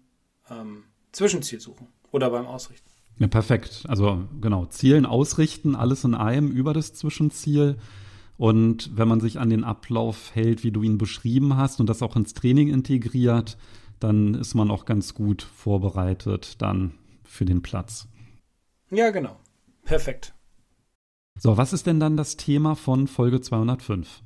ähm, 0.51 0.85
Zwischenziel 1.13 1.61
suchen 1.61 1.89
oder 2.11 2.31
beim 2.31 2.47
Ausrichten. 2.47 2.89
Ja, 3.19 3.27
perfekt. 3.27 3.85
Also 3.89 4.25
genau, 4.41 4.67
Zielen 4.67 5.07
ausrichten, 5.07 5.75
alles 5.75 6.05
in 6.05 6.15
einem 6.15 6.51
über 6.51 6.75
das 6.75 6.93
Zwischenziel 6.93 7.77
und 8.39 8.97
wenn 8.97 9.09
man 9.09 9.21
sich 9.21 9.39
an 9.39 9.51
den 9.51 9.65
Ablauf 9.65 10.35
hält, 10.35 10.63
wie 10.63 10.71
du 10.71 10.83
ihn 10.83 10.99
beschrieben 10.99 11.57
hast 11.57 11.81
und 11.81 11.89
das 11.89 12.03
auch 12.03 12.17
ins 12.17 12.35
Training 12.35 12.69
integriert, 12.69 13.57
dann 13.99 14.35
ist 14.35 14.55
man 14.55 14.71
auch 14.71 14.85
ganz 14.85 15.15
gut 15.15 15.43
vorbereitet 15.43 16.61
dann 16.61 16.93
für 17.25 17.45
den 17.45 17.63
Platz. 17.63 18.09
Ja, 18.91 19.11
genau. 19.11 19.37
Perfekt. 19.85 20.35
So, 21.39 21.57
was 21.57 21.73
ist 21.73 21.87
denn 21.87 22.01
dann 22.01 22.17
das 22.17 22.37
Thema 22.37 22.77
von 22.77 23.07
Folge 23.07 23.41
205? 23.41 24.23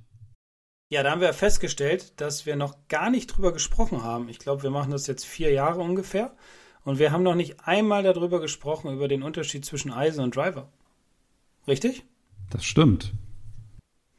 Ja, 0.90 1.05
da 1.05 1.12
haben 1.12 1.20
wir 1.20 1.33
festgestellt, 1.33 2.20
dass 2.20 2.46
wir 2.46 2.57
noch 2.57 2.88
gar 2.88 3.11
nicht 3.11 3.29
drüber 3.29 3.53
gesprochen 3.53 4.03
haben. 4.03 4.29
Ich 4.29 4.40
glaube, 4.40 4.64
wir 4.64 4.70
machen 4.70 4.90
das 4.90 5.07
jetzt 5.07 5.25
vier 5.25 5.53
Jahre 5.53 5.81
ungefähr. 5.81 6.35
Und 6.85 6.99
wir 6.99 7.12
haben 7.12 7.23
noch 7.23 7.35
nicht 7.35 7.61
einmal 7.61 8.03
darüber 8.03 8.40
gesprochen, 8.40 8.92
über 8.92 9.07
den 9.07 9.23
Unterschied 9.23 9.64
zwischen 9.64 9.92
Eisen 9.92 10.25
und 10.25 10.35
Driver. 10.35 10.73
Richtig? 11.68 12.05
Das 12.51 12.64
stimmt. 12.64 13.12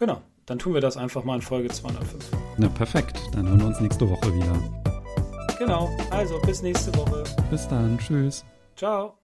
Genau, 0.02 0.20
dann 0.48 0.58
tun 0.58 0.74
wir 0.74 0.82
das 0.82 0.98
einfach 0.98 1.24
mal 1.24 1.36
in 1.36 1.44
Folge 1.44 1.70
205. 1.70 2.32
Na 2.58 2.68
perfekt, 2.70 3.22
dann 3.34 3.48
hören 3.48 3.60
wir 3.60 3.68
uns 3.68 3.80
nächste 3.82 4.10
Woche 4.10 4.34
wieder. 4.34 4.60
Genau, 5.60 5.96
also 6.10 6.42
bis 6.42 6.64
nächste 6.64 6.92
Woche. 6.98 7.24
Bis 7.52 7.68
dann, 7.68 8.00
tschüss. 8.00 8.44
Ciao. 8.76 9.21